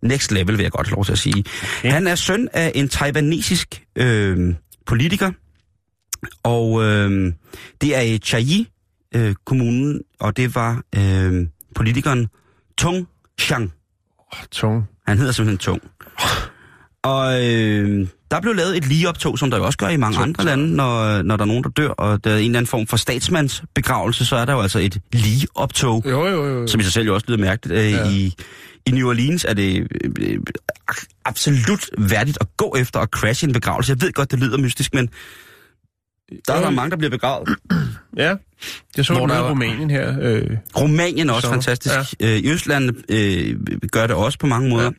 [0.04, 1.44] next level, vil jeg godt have lov til at sige.
[1.78, 1.90] Okay.
[1.90, 4.54] Han er søn af en taiwanesisk øh,
[4.86, 5.30] politiker,
[6.42, 7.32] og øh,
[7.80, 8.68] det er i Chiayi
[9.14, 12.28] øh, kommunen, og det var øh, politikeren
[12.78, 13.08] Tung
[13.40, 13.72] Chang.
[14.32, 14.36] er.
[14.52, 14.84] Tung.
[15.06, 15.82] Han hedder simpelthen Tung.
[17.02, 20.44] Og øh, der blev lavet et ligeoptog, som der jo også gør i mange andre
[20.44, 22.86] lande, når, når der er nogen, der dør, og der er en eller anden form
[22.86, 26.66] for statsmandsbegravelse, så er der jo altså et ligeoptog, Jo, jo, jo.
[26.66, 27.80] som i sig selv jo også lyder mærkeligt.
[27.80, 28.08] Øh, Ja.
[28.10, 28.34] I,
[28.86, 29.88] I New Orleans er det
[30.20, 30.38] øh,
[30.90, 33.90] ak- absolut værdigt at gå efter og crashe en begravelse.
[33.92, 35.08] Jeg ved godt, det lyder mystisk, men
[36.48, 37.48] der er der mange, der bliver begravet.
[38.16, 38.34] Ja,
[38.96, 40.16] jeg så Hvor der i Rumænien her.
[40.20, 41.94] Øh, Rumænien er også Så, fantastisk.
[42.20, 42.26] Ja.
[42.26, 43.56] Øh, I Østlandet øh,
[43.92, 44.92] gør det også på mange måder.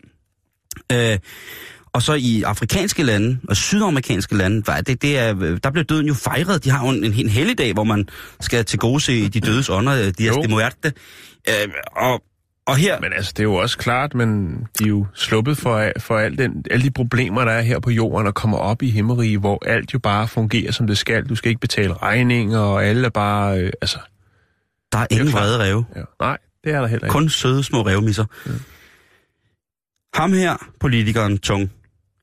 [0.92, 1.14] Ja.
[1.14, 1.20] Øh,
[1.94, 5.34] og så i afrikanske lande og sydamerikanske lande, var det, det er,
[5.64, 6.64] der bliver døden jo fejret.
[6.64, 8.08] De har jo en, en, helligdag, hvor man
[8.40, 10.34] skal til gode se de dødes ånder, de Jo.
[10.34, 10.94] er muerte.
[11.50, 11.54] Øh,
[11.96, 12.22] og,
[12.68, 13.00] og her...
[13.02, 16.40] men altså, det er jo også klart, men de er jo sluppet for, for alt
[16.40, 19.66] den, alle de problemer, der er her på jorden, og kommer op i himmerige, hvor
[19.66, 21.30] alt jo bare fungerer, som det skal.
[21.30, 23.60] Du skal ikke betale regninger, og alle er bare...
[23.60, 24.00] Øh, altså,
[24.92, 25.86] Der er ingen vrede ræve.
[25.96, 26.02] ja.
[26.20, 27.12] Nej, det er der heller ikke.
[27.12, 28.26] Kun søde små revmisser.
[28.46, 28.52] Ja.
[30.14, 31.72] Ham her, politikeren Tung,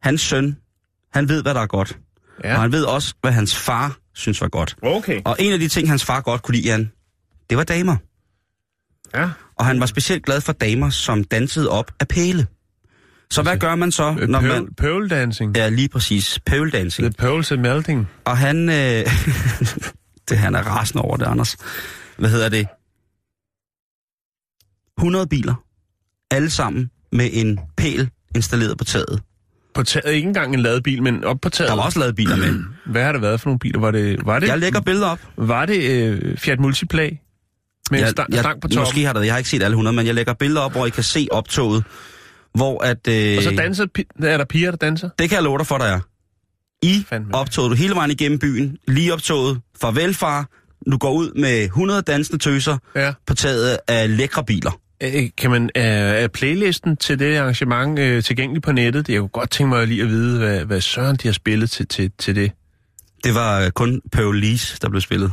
[0.02, 0.56] hans søn,
[1.12, 1.98] han ved, hvad der er godt.
[2.44, 2.54] Ja.
[2.54, 4.76] Og han ved også, hvad hans far synes var godt.
[4.82, 5.20] Okay.
[5.24, 6.92] Og en af de ting, hans far godt kunne lide, Jan,
[7.50, 7.96] det var damer.
[9.14, 9.28] Ja.
[9.56, 12.46] Og han var specielt glad for damer, som dansede op af pæle.
[13.30, 14.50] Så hvad gør man så, når man...
[14.50, 15.56] Pole, pole dancing.
[15.56, 16.38] Ja, lige præcis.
[16.46, 17.14] Pole dancing.
[17.14, 18.08] The poles are melting.
[18.24, 18.68] Og han...
[18.68, 18.74] Øh,
[20.28, 21.56] det han er rasende over det, Anders.
[22.18, 22.66] Hvad hedder det?
[24.98, 25.54] 100 biler.
[26.30, 29.22] Alle sammen med en pæl installeret på taget.
[29.74, 31.68] På taget, ikke engang en ladebil, men op på taget.
[31.68, 32.64] Der var også lavet biler med.
[32.86, 33.80] Hvad har det været for nogle biler?
[33.80, 35.20] Var det, var det, Jeg lægger billeder op.
[35.36, 37.10] var det øh, Fiat Multipla?
[37.92, 38.80] Med en jeg, stang, stang på toppen?
[38.80, 40.86] Måske har det, jeg har ikke set alle 100, men jeg lægger billeder op, hvor
[40.86, 41.84] I kan se optoget.
[42.54, 43.08] Hvor at...
[43.08, 43.86] Øh, Og så danser,
[44.22, 45.08] er der piger, der danser?
[45.18, 46.00] Det kan jeg love dig for, der er.
[46.82, 47.34] I Fandme.
[47.34, 50.48] optoget du hele vejen igennem byen, lige optoget, farvel far,
[50.90, 53.12] du går ud med 100 dansende tøser Ja.
[53.26, 54.80] på taget af lækre biler.
[55.02, 55.82] Øh, Kan man, er,
[56.12, 59.08] er playlisten til det arrangement øh, tilgængelig på nettet?
[59.08, 61.86] Jeg kunne godt tænke mig lige at vide, hvad, hvad søren de har spillet til,
[61.88, 62.52] til, til det.
[63.24, 65.32] Det var øh, kun Police, der blev spillet.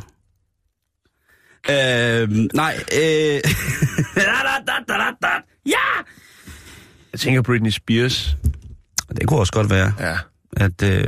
[1.69, 3.01] Øh, nej, øh...
[5.65, 5.87] ja!
[7.13, 8.35] Jeg tænker Britney Spears.
[9.17, 10.15] Det kunne også godt være, Ja.
[10.57, 11.03] at øh,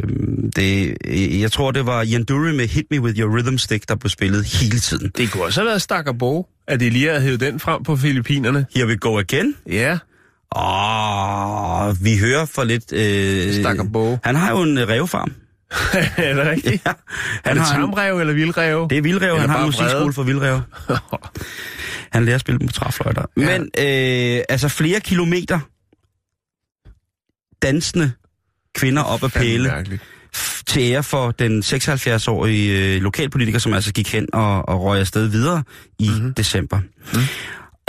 [0.56, 0.98] det,
[1.42, 4.10] jeg tror, det var Ian Dury med Hit Me With Your Rhythm Stick, der blev
[4.10, 5.12] spillet hele tiden.
[5.18, 7.96] Det kunne også have været Stakker Bo, at de lige havde hævet den frem på
[7.96, 8.66] Filippinerne.
[8.76, 9.56] Here we go again.
[9.68, 9.98] Ja.
[10.56, 12.94] Åh, vi hører for lidt...
[12.94, 14.18] Øh, Stakker Bo.
[14.24, 15.32] Han har jo en øh, revfarm.
[16.18, 16.82] er det rigtigt?
[16.86, 16.96] Ja, Er
[17.46, 18.88] han det har en, tamrev eller vildrev?
[18.90, 20.62] det er vildrev, han har musikskole for vildrev.
[22.12, 23.26] Han lærer at spille på træfløjter.
[23.38, 23.46] Ja.
[23.46, 25.60] Men øh, altså flere kilometer
[27.62, 28.12] dansende
[28.76, 30.00] kvinder op ad Fandme pæle
[30.68, 35.26] til ære for den 76-årige øh, lokalpolitiker, som altså gik hen og, og røg afsted
[35.28, 35.64] videre
[36.00, 36.16] i Mhm.
[36.18, 36.34] mm-hmm.
[36.34, 36.80] december.
[37.14, 37.20] Mm.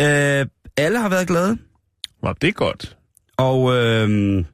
[0.04, 1.58] Øh, alle har været glade.
[2.22, 2.96] Nå, det er godt.
[3.36, 4.44] Og øh,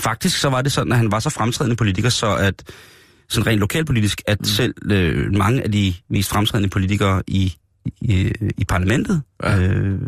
[0.00, 2.62] faktisk så var det sådan, at han var så fremtrædende politiker, så at
[3.28, 4.44] sådan rent lokalpolitisk, at mm.
[4.44, 7.54] selv øh, mange af de mest fremtrædende politikere i,
[8.00, 9.58] i, i parlamentet Ja.
[9.58, 9.98] øh,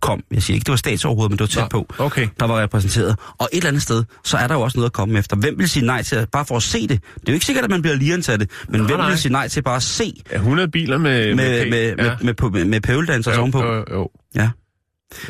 [0.00, 0.22] kom.
[0.30, 2.28] Jeg siger ikke, det var statsoverhovedet, men det var tæt Nå, på, okay.
[2.40, 3.16] der var repræsenteret.
[3.38, 5.36] Og et eller andet sted, så er der jo også noget at komme efter.
[5.36, 6.88] Hvem vil sige nej til, bare for at se det?
[6.90, 9.08] Det er jo ikke sikkert, at man bliver lige til det, men Nej, hvem nej.
[9.08, 11.34] vil sige nej til bare at se Ja, 100 biler med...
[11.34, 11.94] med, med, med, ja.
[12.22, 13.62] med, med, med, med pøveldansers jo, ovenpå?
[13.64, 14.08] jo, jo.
[14.34, 14.50] Ja.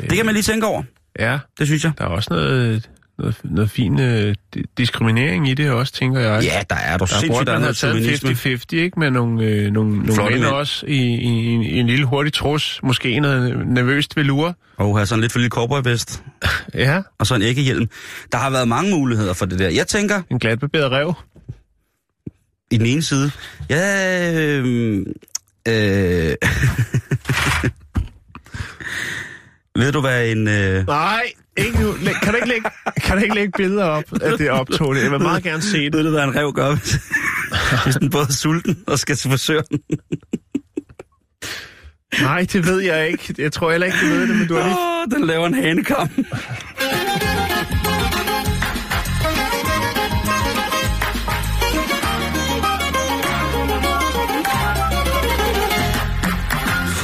[0.01, 0.83] Det kan man lige tænke over,
[1.19, 1.91] Ja, det synes jeg.
[1.97, 2.89] der er også noget,
[3.19, 6.43] noget, noget fin øh, di- diskriminering i det også, tænker jeg.
[6.43, 8.29] Ja, der er Der sindssygt, der er have noget taget feminisme.
[8.75, 8.99] 50-50, ikke?
[8.99, 12.33] Med nogle, øh, nogle, nogle Flotte mænd også i, i, i, i en lille hurtig
[12.33, 12.79] trus.
[12.83, 14.53] Måske noget nervøst velure.
[14.77, 16.23] Og har sådan lidt for lille cowboyvest.
[16.73, 17.89] Ja, og så en æggehjelm.
[18.31, 19.69] Der har været mange muligheder for det der.
[19.69, 21.13] Jeg tænker, en glatbarberet rev.
[22.71, 23.31] i den ene side,
[23.69, 25.05] ja, øh,
[25.67, 26.33] øh,
[29.75, 31.21] ved du hvad en, øh, Nej,
[31.57, 31.93] ikke nu.
[32.01, 32.69] Læg- Kan du ikke lægge,
[33.03, 34.95] kan du ikke lægge billeder op af det optog?
[34.95, 35.93] Jeg vil meget gerne se det.
[35.93, 36.97] ved du hvad en rev gør, hvis,
[37.83, 39.79] hvis den både er sulten og skal til frisøren?
[42.21, 43.35] Nej, det ved jeg ikke.
[43.37, 44.75] Jeg tror heller ikke, du ved det, men du har lige...
[44.77, 46.09] Åh, oh, den laver en hanekam.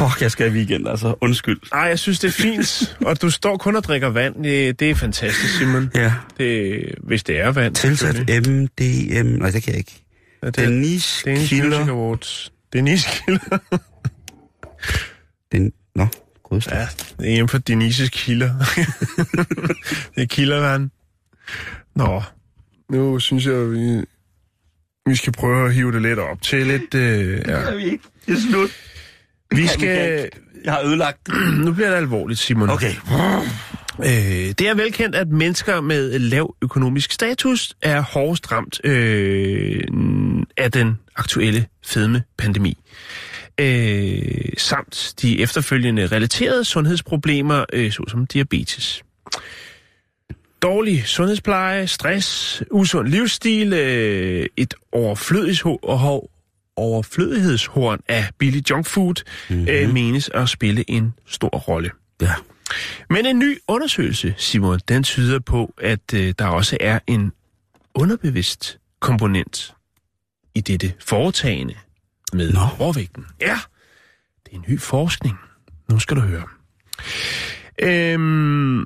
[0.02, 1.16] Fuck, jeg skal i weekend, altså.
[1.22, 1.60] Undskyld.
[1.72, 2.98] Nej, jeg synes, det er fint.
[3.06, 4.44] Og du står kun og drikker vand.
[4.44, 5.92] Det, det er fantastisk, Simon.
[5.96, 6.14] Ja.
[6.38, 7.76] Det, hvis det er vand.
[7.76, 8.16] Tilsat.
[8.20, 9.26] MDM.
[9.26, 10.04] Nej, det kan jeg ikke.
[10.44, 11.88] Ja, det, Denise Danish Music.
[11.88, 12.54] Awards.
[12.74, 13.58] Denise Kilder.
[15.52, 15.74] Den...
[15.96, 16.08] Nå,
[16.44, 16.76] godstå.
[16.76, 16.88] Ja,
[17.20, 18.54] det er hjemme for Denises kilder.
[20.16, 20.90] det er kildervand.
[21.96, 22.24] Nå,
[22.92, 24.02] nu synes jeg, vi,
[25.06, 26.96] vi skal prøve at hive det lidt op til lidt...
[26.96, 27.76] Øh, ja.
[27.76, 28.04] vi ikke.
[28.28, 28.70] Det er slut.
[29.52, 30.30] Vi skal...
[30.66, 31.30] Jeg har ødelagt.
[31.66, 32.70] Nu bliver det alvorligt, Simon.
[32.70, 32.94] Okay.
[34.00, 39.84] Øh, det er velkendt, at mennesker med lav økonomisk status er hårdest ramt øh,
[40.58, 42.78] af den aktuelle fedmepandemi.
[43.58, 49.04] Øh, samt de efterfølgende relaterede sundhedsproblemer, øh, såsom diabetes.
[50.62, 55.80] Dårlig sundhedspleje, stress, usund livsstil, øh, et overflødighedshorn,
[56.76, 59.68] overflødighedshorn af billig junkfood mm-hmm.
[59.68, 61.92] øh, menes at spille en stor rolle.
[62.22, 62.34] Ja.
[63.10, 67.32] Men en ny undersøgelse, Simon, den tyder på, at øh, der også er en
[67.94, 69.74] underbevidst komponent
[70.56, 71.76] i dette foretagende
[72.34, 72.60] med Nå.
[72.80, 73.26] overvægten.
[73.42, 73.60] Ja,
[74.46, 75.38] det er en ny forskning.
[75.90, 76.48] Nu skal du høre.
[77.80, 78.86] Øhm,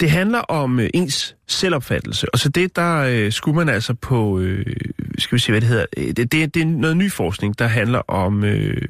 [0.00, 4.38] det handler om øh, ens selvopfattelse, og så det, der øh, skulle man altså på,
[4.38, 4.76] øh,
[5.18, 7.66] skal vi se, hvad det hedder, Øh, det, det, det er noget ny forskning, der
[7.66, 8.88] handler om øh,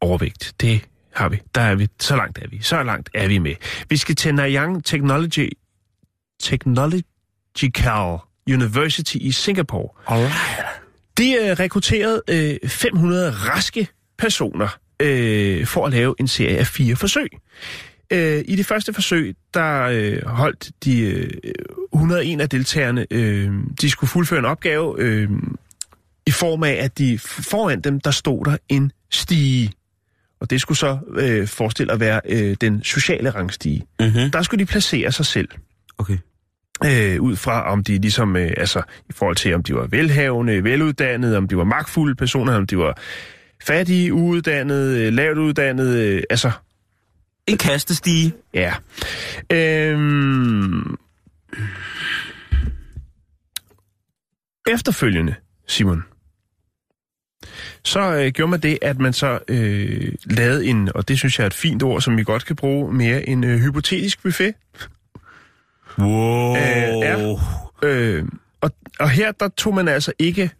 [0.00, 0.54] overvægt.
[0.60, 0.80] Det
[1.14, 1.40] har vi.
[1.54, 1.88] Der er vi.
[2.00, 2.62] Så langt er vi.
[2.62, 3.54] Så langt er vi med.
[3.88, 5.52] Vi skal til Nanyang Technology,
[6.42, 9.88] Technological University i Singapore.
[10.06, 10.34] Alright.
[11.18, 13.88] De øh, rekrutterede øh, 500 raske
[14.18, 17.28] personer øh, for at lave en serie af fire forsøg.
[18.12, 21.30] Øh, I det første forsøg, der øh, holdt de øh,
[21.94, 25.30] 101 af deltagerne, øh, de skulle fuldføre en opgave øh,
[26.26, 29.72] i form af, at de foran dem, der stod der en stige.
[30.40, 33.86] Og det skulle så øh, forestille at være øh, den sociale rangstige.
[34.00, 34.30] Mm-hmm.
[34.30, 35.48] Der skulle de placere sig selv.
[35.98, 36.18] Okay.
[36.84, 40.64] Øh, ud fra om de ligesom, øh, altså i forhold til om de var velhavende,
[40.64, 42.98] veluddannede, om de var magtfulde personer, om de var
[43.62, 46.50] fattige, uuddannede, øh, lavt uddannede, øh, altså
[47.46, 48.32] En kastestige.
[48.54, 48.74] Ja.
[49.52, 50.96] Øhm...
[54.66, 55.34] Efterfølgende,
[55.66, 56.04] Simon,
[57.84, 61.44] så øh, gjorde man det, at man så øh, lavede en, og det synes jeg
[61.44, 64.54] er et fint ord, som vi godt kan bruge mere, en øh, hypotetisk buffet.
[65.98, 66.56] Wow.
[66.56, 67.36] Øh, ja.
[67.82, 68.24] Øh,
[68.60, 68.70] og,
[69.00, 70.50] og her, der tog man altså ikke,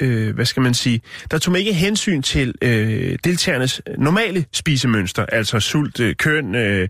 [0.00, 5.26] øh, hvad skal man sige, der tog man ikke hensyn til øh, deltagernes normale spisemønster,
[5.26, 6.88] altså sult, øh, køn, øh,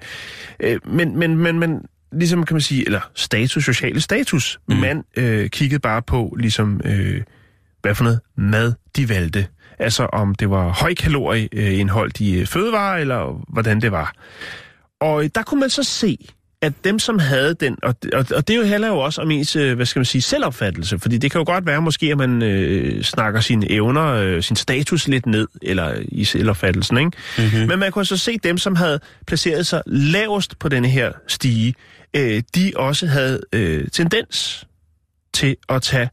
[0.61, 1.83] øh, men, men, men, men
[2.13, 4.61] ligesom kan man sige, eller status, sociale status.
[4.69, 4.77] Mm.
[4.77, 7.23] Man øh, kiggede bare på, ligesom, øh,
[7.83, 9.47] hvad for noget mad de valgte.
[9.79, 14.15] Altså om det var højkalorieindhold i øh, fødevarer, eller hvordan det var.
[15.01, 16.29] Og øh, der kunne man så se,
[16.63, 19.57] at dem, som havde den, og, og, og det jo handler jo også om ens,
[19.57, 22.43] øh, hvad skal man sige, selvopfattelse, fordi det kan jo godt være måske, at man
[22.43, 27.11] øh, snakker sine evner, øh, sin status lidt ned, eller i selvopfattelsen, ikke?
[27.39, 27.69] Mm-hmm.
[27.69, 31.75] Men man kunne så se dem, som havde placeret sig lavest på denne her stige,
[32.17, 34.67] øh, de også havde øh, tendens
[35.35, 36.09] til at tage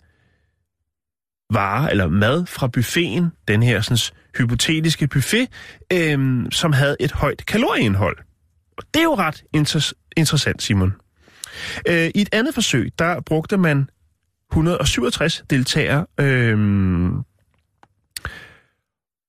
[1.53, 3.97] varer eller mad fra buffeten, den her sådan,
[4.37, 5.47] hypotetiske buffet,
[5.93, 8.17] øh, som havde et højt kalorieindhold.
[8.79, 10.93] Og det er jo ret inter- interessant, Simon.
[11.87, 13.89] Øh, I et andet forsøg, der brugte man
[14.51, 17.11] 167 deltagere, øh,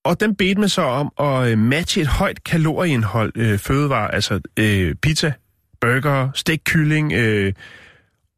[0.04, 4.40] og den bedte man så om at øh, matche et højt kalorieindhold øh, fødevarer, altså
[4.56, 5.32] øh, pizza,
[5.80, 7.52] burger, stegt kylling, øh,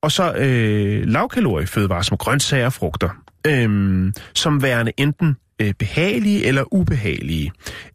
[0.03, 3.09] og så øh, lavkalorie fødevarer som grøntsager og frugter,
[3.47, 7.53] øh, som værende enten øh, behagelige eller ubehagelige,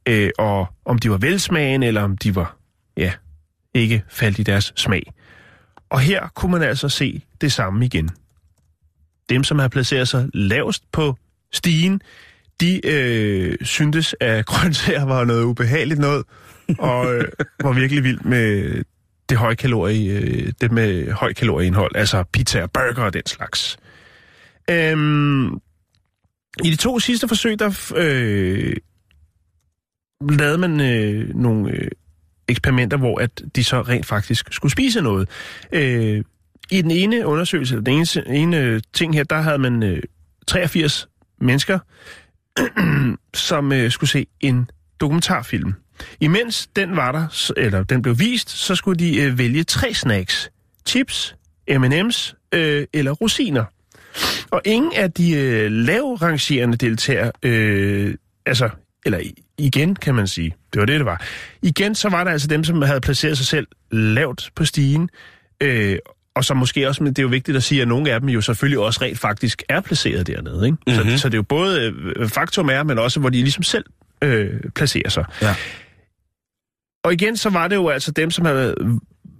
[0.07, 2.57] øh, og om de var velsmagende eller om de var,
[2.97, 3.13] ja,
[3.73, 5.13] ikke faldt i deres smag.
[5.89, 8.09] Og her kunne man altså se det samme igen.
[9.29, 11.15] Dem, som har placeret sig lavest på
[11.51, 12.01] stigen,
[12.61, 16.25] de øh, syntes, at grøntsager var noget ubehageligt noget,
[16.79, 17.25] og øh,
[17.63, 18.83] var virkelig vild med
[19.29, 23.77] det høje kalorie, øh, det med høj kalorieindhold, altså pizza og burger og den slags.
[24.69, 25.47] Øhm,
[26.63, 28.75] I de to sidste forsøg, der øh,
[30.29, 31.91] lavede man øh, nogle øh,
[32.47, 35.29] eksperimenter, hvor at de så rent faktisk skulle spise noget.
[35.71, 36.23] Øh,
[36.71, 40.03] I den ene undersøgelse, eller den ene, ene ting her, der havde man øh,
[40.47, 41.07] 83
[41.41, 41.79] mennesker,
[43.33, 44.69] som øh, skulle se en
[44.99, 45.73] dokumentarfilm.
[46.19, 50.51] Imens den var der, eller den blev vist, så skulle de øh, vælge tre snacks.
[50.87, 51.35] Chips,
[51.69, 53.65] M&M's øh, eller rosiner.
[54.49, 58.69] Og ingen af de øh, lavrangerende deltagere, øh, altså,
[59.07, 59.19] eller
[59.57, 61.21] igen kan man sige, det var det, det var.
[61.61, 65.09] Igen så var der altså dem, som havde placeret sig selv lavt på stigen,
[65.61, 65.97] øh,
[66.35, 68.29] og så måske også, men det er jo vigtigt at sige, at nogle af dem
[68.29, 70.65] jo selvfølgelig også rent faktisk er placeret dernede.
[70.65, 70.77] Ikke?
[70.87, 71.11] Mm-hmm.
[71.11, 73.85] Så, så det er jo både øh, faktum er, men også hvor de ligesom selv
[74.21, 75.25] øh, placerer sig.
[75.41, 75.55] Ja.
[77.03, 78.75] Og igen, så var det jo altså dem, som havde,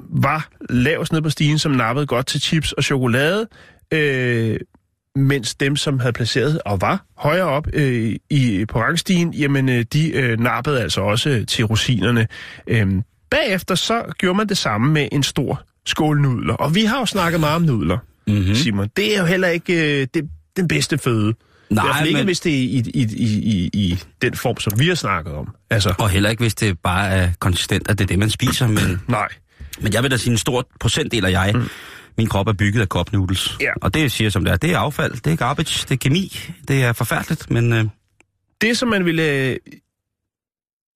[0.10, 3.48] var lavest nede på stigen, som nappede godt til chips og chokolade,
[3.94, 4.60] øh,
[5.18, 9.86] mens dem, som havde placeret og var højere op øh, i, på rangstigen, jamen øh,
[9.94, 12.28] de øh, nappede altså også til rosinerne.
[12.68, 12.88] Øh,
[13.30, 16.54] bagefter så gjorde man det samme med en stor skål nudler.
[16.54, 17.98] Og vi har jo snakket meget om nudler,
[18.28, 18.56] mm-hmm.
[18.56, 18.88] Simon.
[18.98, 21.34] Det er jo heller ikke øh, det, den bedste føde.
[21.70, 24.34] Nej, I hvert fald ikke, men- hvis det er i, i, i, i, i den
[24.34, 25.48] form, som vi har snakket om.
[25.70, 28.68] Altså, Og heller ikke, hvis det bare er konsistent, at det er det, man spiser.
[28.68, 29.28] Men, nej.
[29.80, 31.70] men jeg vil da sige, en stor procentdel af jeg, mm.
[32.18, 33.58] Min krop er bygget af noodles.
[33.62, 33.72] Ja.
[33.82, 34.58] Og det siger som det er.
[34.58, 37.86] Det er affald, det er garbage, det er kemi, det er forfærdeligt, men øh,
[38.62, 39.58] Det, som man ville,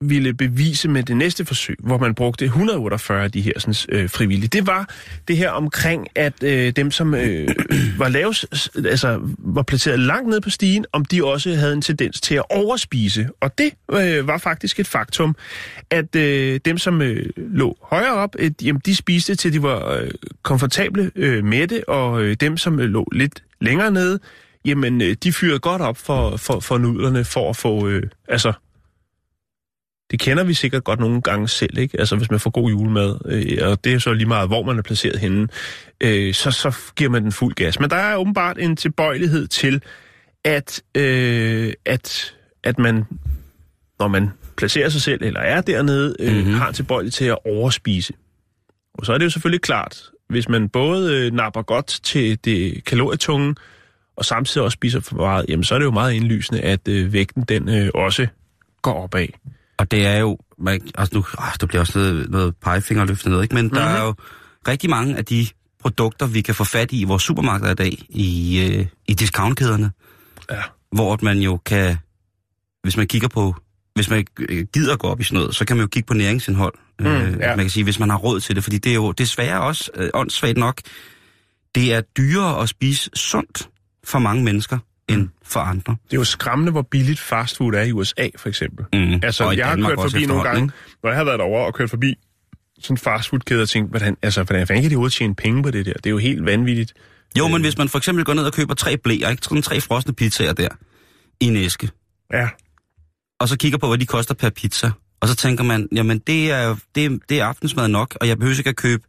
[0.01, 4.09] ville bevise med det næste forsøg, hvor man brugte 148 af de her sådan, øh,
[4.09, 4.89] frivillige, det var
[5.27, 7.47] det her omkring, at øh, dem, som øh,
[8.01, 8.45] var lavs,
[8.75, 12.43] altså var placeret langt ned på stigen, om de også havde en tendens til at
[12.49, 13.29] overspise.
[13.39, 15.35] Og det øh, var faktisk et faktum,
[15.89, 19.91] at øh, dem, som øh, lå højere op, øh, jamen, de spiste til de var
[19.91, 20.11] øh,
[20.43, 24.19] komfortable øh, med det, og øh, dem, som øh, lå lidt længere nede,
[24.65, 28.53] jamen øh, de fyrede godt op for, for, for nudlerne for at få, øh, altså
[30.12, 31.99] det kender vi sikkert godt nogle gange selv, ikke?
[31.99, 34.78] Altså hvis man får god julemad, øh, og det er så lige meget, hvor man
[34.78, 35.47] er placeret henne,
[36.01, 37.80] øh, så, så giver man den fuld gas.
[37.80, 39.82] Men der er åbenbart en tilbøjelighed til,
[40.43, 42.34] at, øh, at,
[42.64, 43.03] at man,
[43.99, 46.38] når man placerer sig selv, eller er dernede, øh, Mhm.
[46.38, 46.53] mm-hmm.
[46.53, 48.14] har tilbøjelighed til at overspise.
[48.93, 52.84] Og så er det jo selvfølgelig klart, hvis man både øh, napper godt til det
[52.86, 53.55] kalorietunge,
[54.18, 57.14] og samtidig også spiser for meget, jamen så er det jo meget indlysende, at øh,
[57.14, 58.28] vægten den øh, også
[58.82, 59.28] går opad.
[59.82, 63.43] Og det er jo, man, altså nu, ah, det bliver også noget, noget pegefingerløfte noget,
[63.43, 63.55] ikke?
[63.55, 63.77] men mm-hmm.
[63.77, 64.13] der er jo
[64.67, 65.47] rigtig mange af de
[65.79, 69.91] produkter, vi kan få fat i i vores supermarkeder i dag, i, øh, i discountkæderne,
[70.51, 70.61] Ja.
[70.91, 71.97] hvor man jo kan,
[72.84, 73.55] hvis man kigger på,
[73.95, 76.13] hvis man øh, gider gå op i sådan noget, så kan man jo kigge på
[76.13, 76.73] næringsindhold.
[76.99, 77.55] Mm, øh, ja.
[77.55, 79.91] Man kan sige, hvis man har råd til det, fordi det er jo desværre også
[79.95, 80.82] øh, åndssvagt nok,
[81.75, 83.69] det er dyrere at spise sundt
[84.03, 84.77] for mange mennesker
[85.14, 85.95] end for andre.
[86.05, 88.86] Det er jo skræmmende, hvor billigt fastfood er i USA, for eksempel.
[88.93, 89.20] Mm.
[89.24, 90.72] Altså, Og jeg har Danmark kørt forbi nogle gange,
[91.03, 92.14] når jeg har været derovre og kørt forbi
[92.80, 95.86] sådan fastfoodkæde og tænkt, hvordan, altså, hvordan fanden kan de overhovedet tjene penge på det
[95.86, 95.93] der?
[95.93, 96.93] Det er jo helt vanvittigt.
[97.39, 97.51] Jo, Øh.
[97.51, 99.43] men hvis man for eksempel går ned og køber tre blæer, ikke?
[99.43, 100.68] Sådan tre frosne pizzaer der,
[101.39, 101.89] i en æske,
[102.34, 102.49] Ja.
[103.39, 104.91] og så kigger på, hvad de koster per pizza,
[105.22, 108.38] og så tænker man, jamen det er, det, er- det er aftensmad nok, og jeg
[108.39, 109.03] behøver ikke at købe,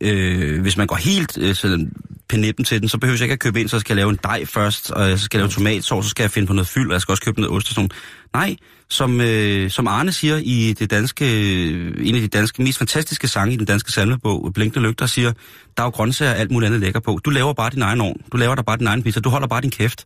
[0.00, 1.92] øh, hvis man går helt øh, sådan
[2.28, 4.18] penippen til den, så behøver jeg ikke at købe ind, så skal jeg lave en
[4.24, 6.86] dej først, og så skal jeg lave tomatsovs, så skal jeg finde på noget fyld,
[6.86, 7.90] og jeg skal også købe noget ost og sådan.
[8.32, 8.56] Nej,
[8.88, 13.28] som, øh, som Arne siger i det danske, øh, en af de danske mest fantastiske
[13.28, 15.32] sange i den danske salmebog, Blinkende Lygter, siger,
[15.76, 17.20] der er jo grøntsager og alt muligt andet lækker på.
[17.24, 18.20] Du laver bare din egen ovn.
[18.32, 19.20] Du laver der bare din egen pizza.
[19.20, 20.04] Du holder bare din kæft.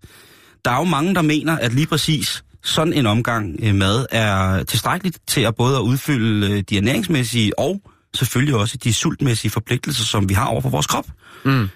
[0.64, 4.62] Der er jo mange, der mener, at lige præcis sådan en omgang øh, mad er
[4.62, 7.80] tilstrækkeligt til at både at udfylde øh, de ernæringsmæssige og
[8.14, 11.06] selvfølgelig også de sultmæssige forpligtelser, som vi har over for vores krop.
[11.44, 11.68] Mm.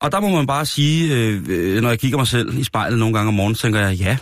[0.00, 3.14] Og der må man bare sige, øh, når jeg kigger mig selv i spejlet nogle
[3.14, 4.16] gange om morgenen, tænker jeg, ja,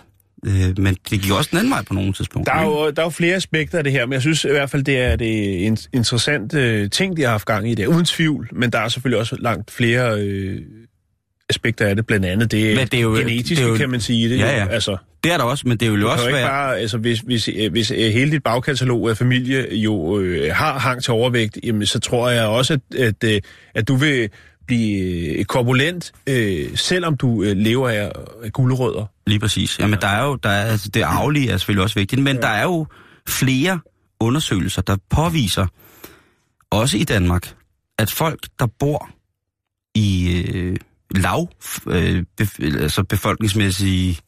[0.47, 2.53] øh, men det gik også den anden vej på nogle tidspunkter.
[2.53, 4.49] Der er, jo, der er jo flere aspekter af det her, men jeg synes i
[4.49, 7.87] hvert fald, det er det en interessant øh, ting, de har haft gang i det,
[7.87, 8.49] uden tvivl.
[8.53, 10.63] Men der er selvfølgelig også langt flere øh,
[11.51, 13.91] aspekter af det, blandt andet det, Men det er jo- genetiske, det er jo- kan
[13.91, 14.29] man sige.
[14.29, 14.69] Det, Ja, ja.
[14.69, 16.49] Altså, Det er der også, men det vil jo også jo ikke være...
[16.49, 20.79] bare, altså hvis, hvis, øh, hvis øh, hele dit bagkatalog af familie jo øh, har
[20.79, 23.41] hang til overvægt, jamen, så tror jeg også, at, at, øh,
[23.75, 24.29] at du vil
[24.67, 25.01] blive
[25.39, 28.13] øh, korpulent, øh, selvom du øh, lever af,
[28.45, 29.07] af gulerødder.
[29.27, 29.79] Lige præcis.
[29.79, 32.43] Jamen, der er jo, der er, altså, det arvelige er selvfølgelig også vigtigt, men ja.
[32.43, 32.87] der er jo
[33.29, 33.81] flere
[34.21, 35.67] undersøgelser, der påviser,
[36.71, 37.55] også i Danmark,
[37.99, 39.11] at folk, der bor
[39.95, 40.77] i øh,
[41.11, 41.49] lav,
[41.87, 44.19] øh, bef, altså befolkningsmæssige,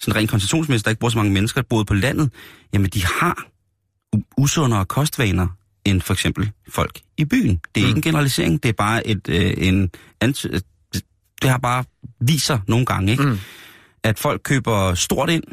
[0.00, 2.30] sådan rent koncentrationsmæssigt, der ikke bor så mange mennesker, der bor på landet,
[2.72, 3.46] jamen de har
[4.36, 5.46] usundere kostvaner
[5.84, 7.60] end for eksempel folk i byen.
[7.74, 7.88] Det er mm.
[7.88, 9.90] ikke en generalisering, det er bare et, øh, en...
[10.24, 10.48] Ant-
[10.94, 11.04] det,
[11.42, 11.84] det har bare
[12.20, 13.24] viser nogle gange, ikke?
[13.24, 13.38] Mm.
[14.04, 15.44] at folk køber stort ind,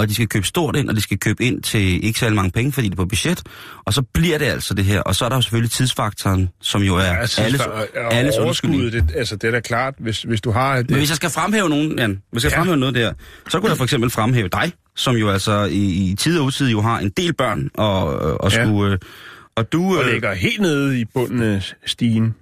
[0.00, 2.50] og de skal købe stort ind, og de skal købe ind til ikke særlig mange
[2.50, 3.42] penge, fordi det er på budget,
[3.84, 5.00] og så bliver det altså det her.
[5.00, 8.36] Og så er der jo selvfølgelig tidsfaktoren, som jo er ja, Altså, alles, og alles
[8.38, 8.92] undskyldning.
[8.92, 10.76] det, altså det er da klart, hvis, hvis du har...
[10.76, 12.58] Et, Men hvis jeg skal fremhæve nogen, Jan, hvis jeg Ja.
[12.58, 13.12] fremhæve noget der,
[13.48, 16.70] så kunne jeg for eksempel fremhæve dig, som jo altså i, i tid og utid
[16.70, 18.04] jo har en del børn, og,
[18.40, 18.64] og Ja.
[18.64, 18.92] skulle...
[18.92, 18.98] Øh,
[19.56, 22.34] og du, og øh, ligger helt nede i bunden af stigen.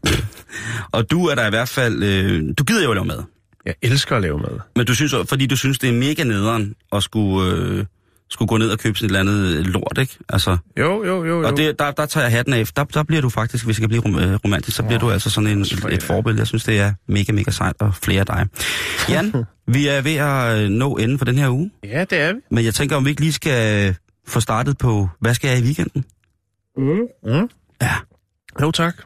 [0.92, 2.02] og du er der i hvert fald...
[2.02, 3.22] Øh, du gider jo lave mad.
[3.68, 4.58] Jeg elsker at lave mad.
[4.76, 7.84] Men du synes, fordi du synes, det er mega nederen at skulle, øh,
[8.30, 10.16] skulle gå ned og købe sådan et eller andet lort, ikke?
[10.28, 11.40] Altså, Jo, jo, jo.
[11.40, 11.46] jo.
[11.46, 12.66] og det, der, der tager jeg hatten af.
[12.76, 15.08] Der, der bliver du faktisk, hvis jeg kan blive rom- øh, romantisk, så bliver Åh,
[15.08, 16.40] du altså sådan en, et, et forbillede.
[16.40, 18.46] Jeg synes, det er mega, mega sejt, og flere af dig.
[19.08, 19.32] Jan,
[19.74, 22.40] vi er ved at øh, nå enden for den her uge, Ja, det er vi.
[22.50, 23.94] men jeg tænker, om vi ikke lige skal
[24.26, 26.04] få startet på, hvad skal jeg i weekenden?
[26.76, 27.48] Mm.
[27.82, 27.94] Ja,
[28.60, 28.96] Jo, tak.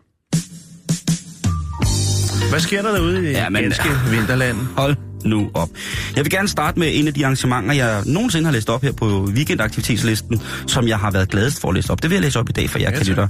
[2.50, 4.56] Hvad sker der derude i Ja, men- ganske vinterland?
[4.76, 5.68] hold nu op.
[6.16, 8.92] Jeg vil gerne starte med en af de arrangementer, jeg nogensinde har læst op her
[8.92, 12.02] på weekendaktivitetslisten, som jeg har været gladest for at læse op.
[12.02, 13.28] Det vil jeg læse op i dag for jer, kan lytter.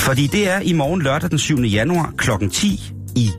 [0.00, 1.60] Fordi det er i morgen lørdag den 7.
[1.62, 2.30] januar kl.
[2.52, 3.30] 10 i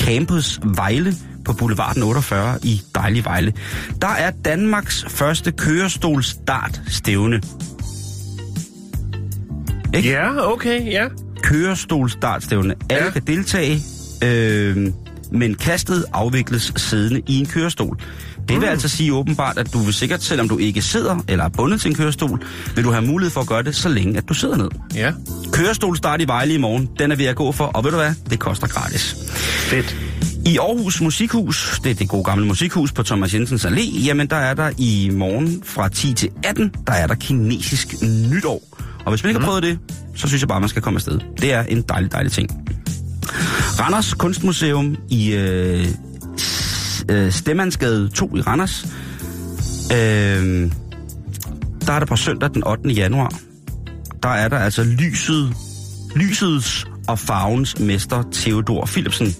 [0.00, 3.52] Campus Vejle på Boulevarden 48 i dejlig Vejle.
[4.02, 7.40] Der er Danmarks første kørestolsstart stævne.
[9.96, 10.08] Ikke?
[10.10, 11.04] Ja, okay, ja.
[11.42, 12.74] kørestolstartstævne.
[12.90, 13.10] Alle Ja.
[13.10, 13.80] kan deltage,
[14.24, 14.92] øh,
[15.32, 17.96] men kastet afvikles siddende i en kørestol.
[18.48, 18.72] Det vil mm.
[18.72, 21.88] altså sige åbenbart, at du vil sikkert, selvom du ikke sidder eller er bundet til
[21.88, 22.42] en kørestol,
[22.74, 24.68] vil du have mulighed for at gøre det, så længe at du sidder ned.
[24.94, 25.12] Ja.
[25.52, 28.14] Kørestolstart i Vejle i morgen, den er ved at gå for, og ved du hvad,
[28.30, 29.16] det koster gratis.
[29.70, 29.96] Fedt.
[30.46, 34.36] I Aarhus Musikhus, det er det gode gamle musikhus på Thomas Jensens Allé, jamen der
[34.36, 37.94] er der i morgen fra 10 til 18, der er der kinesisk
[38.30, 38.62] nytår.
[39.04, 39.78] Og hvis man ikke har prøvet det,
[40.14, 41.20] så synes jeg bare, man skal komme afsted.
[41.40, 42.50] Det er en dejlig, dejlig ting.
[43.78, 45.86] Randers Kunstmuseum i øh,
[47.08, 48.86] øh, Stemmansgade 2 i Randers.
[49.92, 50.70] Øh,
[51.86, 52.88] der er der på søndag den 8.
[52.88, 53.32] januar.
[54.22, 55.54] Der er der altså lyset,
[56.16, 59.34] lysets og farvens mester Theodor Philipsen.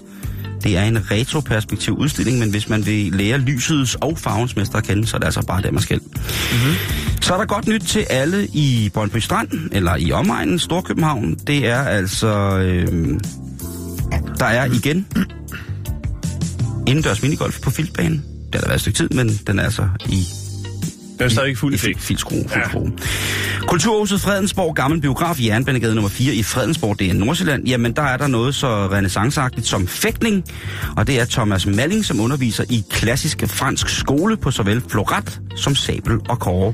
[0.63, 4.83] Det er en retroperspektiv udstilling, men hvis man vil lære lysets og farvens mester at
[4.83, 5.99] kende, så er det altså bare der, man skal.
[5.99, 6.73] Mm-hmm.
[7.21, 11.33] Så er der godt nyt til alle i Brøndby Strand, eller i omegnen, Storkøbenhavn.
[11.47, 12.59] Det er altså...
[12.59, 13.19] Øh,
[14.39, 15.07] der er igen
[16.87, 18.23] indendørs minigolf på Filtbanen.
[18.45, 20.25] Det har der været et stykke tid, men den er altså i
[21.19, 22.01] Den er stadig ikke fuld i effekt.
[22.01, 22.45] filtskrue.
[22.55, 22.59] Ja.
[22.59, 22.89] Ja.
[23.67, 27.67] Kulturhuset Fredensborg, Gammel Biograf, Jernbanegade nummer 4 i Fredensborg, det er Nordsjælland.
[27.67, 30.43] Jamen, der er der noget så renaissanceagtigt som fægtning,
[30.97, 35.75] og det er Thomas Malling, som underviser i klassisk fransk skole på såvel floret som
[35.75, 36.73] sabel og kåre.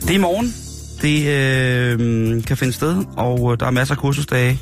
[0.00, 0.54] Det er i morgen.
[1.02, 4.60] Det øh, kan finde sted, og øh, der er masser af kursusdage.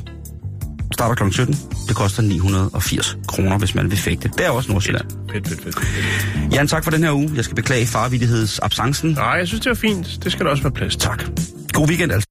[0.98, 1.32] Starter kl.
[1.32, 1.54] 17.
[1.88, 4.30] Det koster 980 kroner, hvis man vil fægte.
[4.38, 5.04] Det er også Nordsjælland.
[5.32, 5.80] Fedt, fedt, fedt.
[5.80, 6.52] fedt.
[6.54, 7.30] Jan, tak for den her uge.
[7.34, 9.10] Jeg skal beklage farvittighedsabsancen.
[9.10, 10.24] Nej, jeg synes, det var fint.
[10.24, 10.96] Det skal der også være plads.
[10.96, 11.24] Tak.
[11.72, 12.27] God weekend, altså.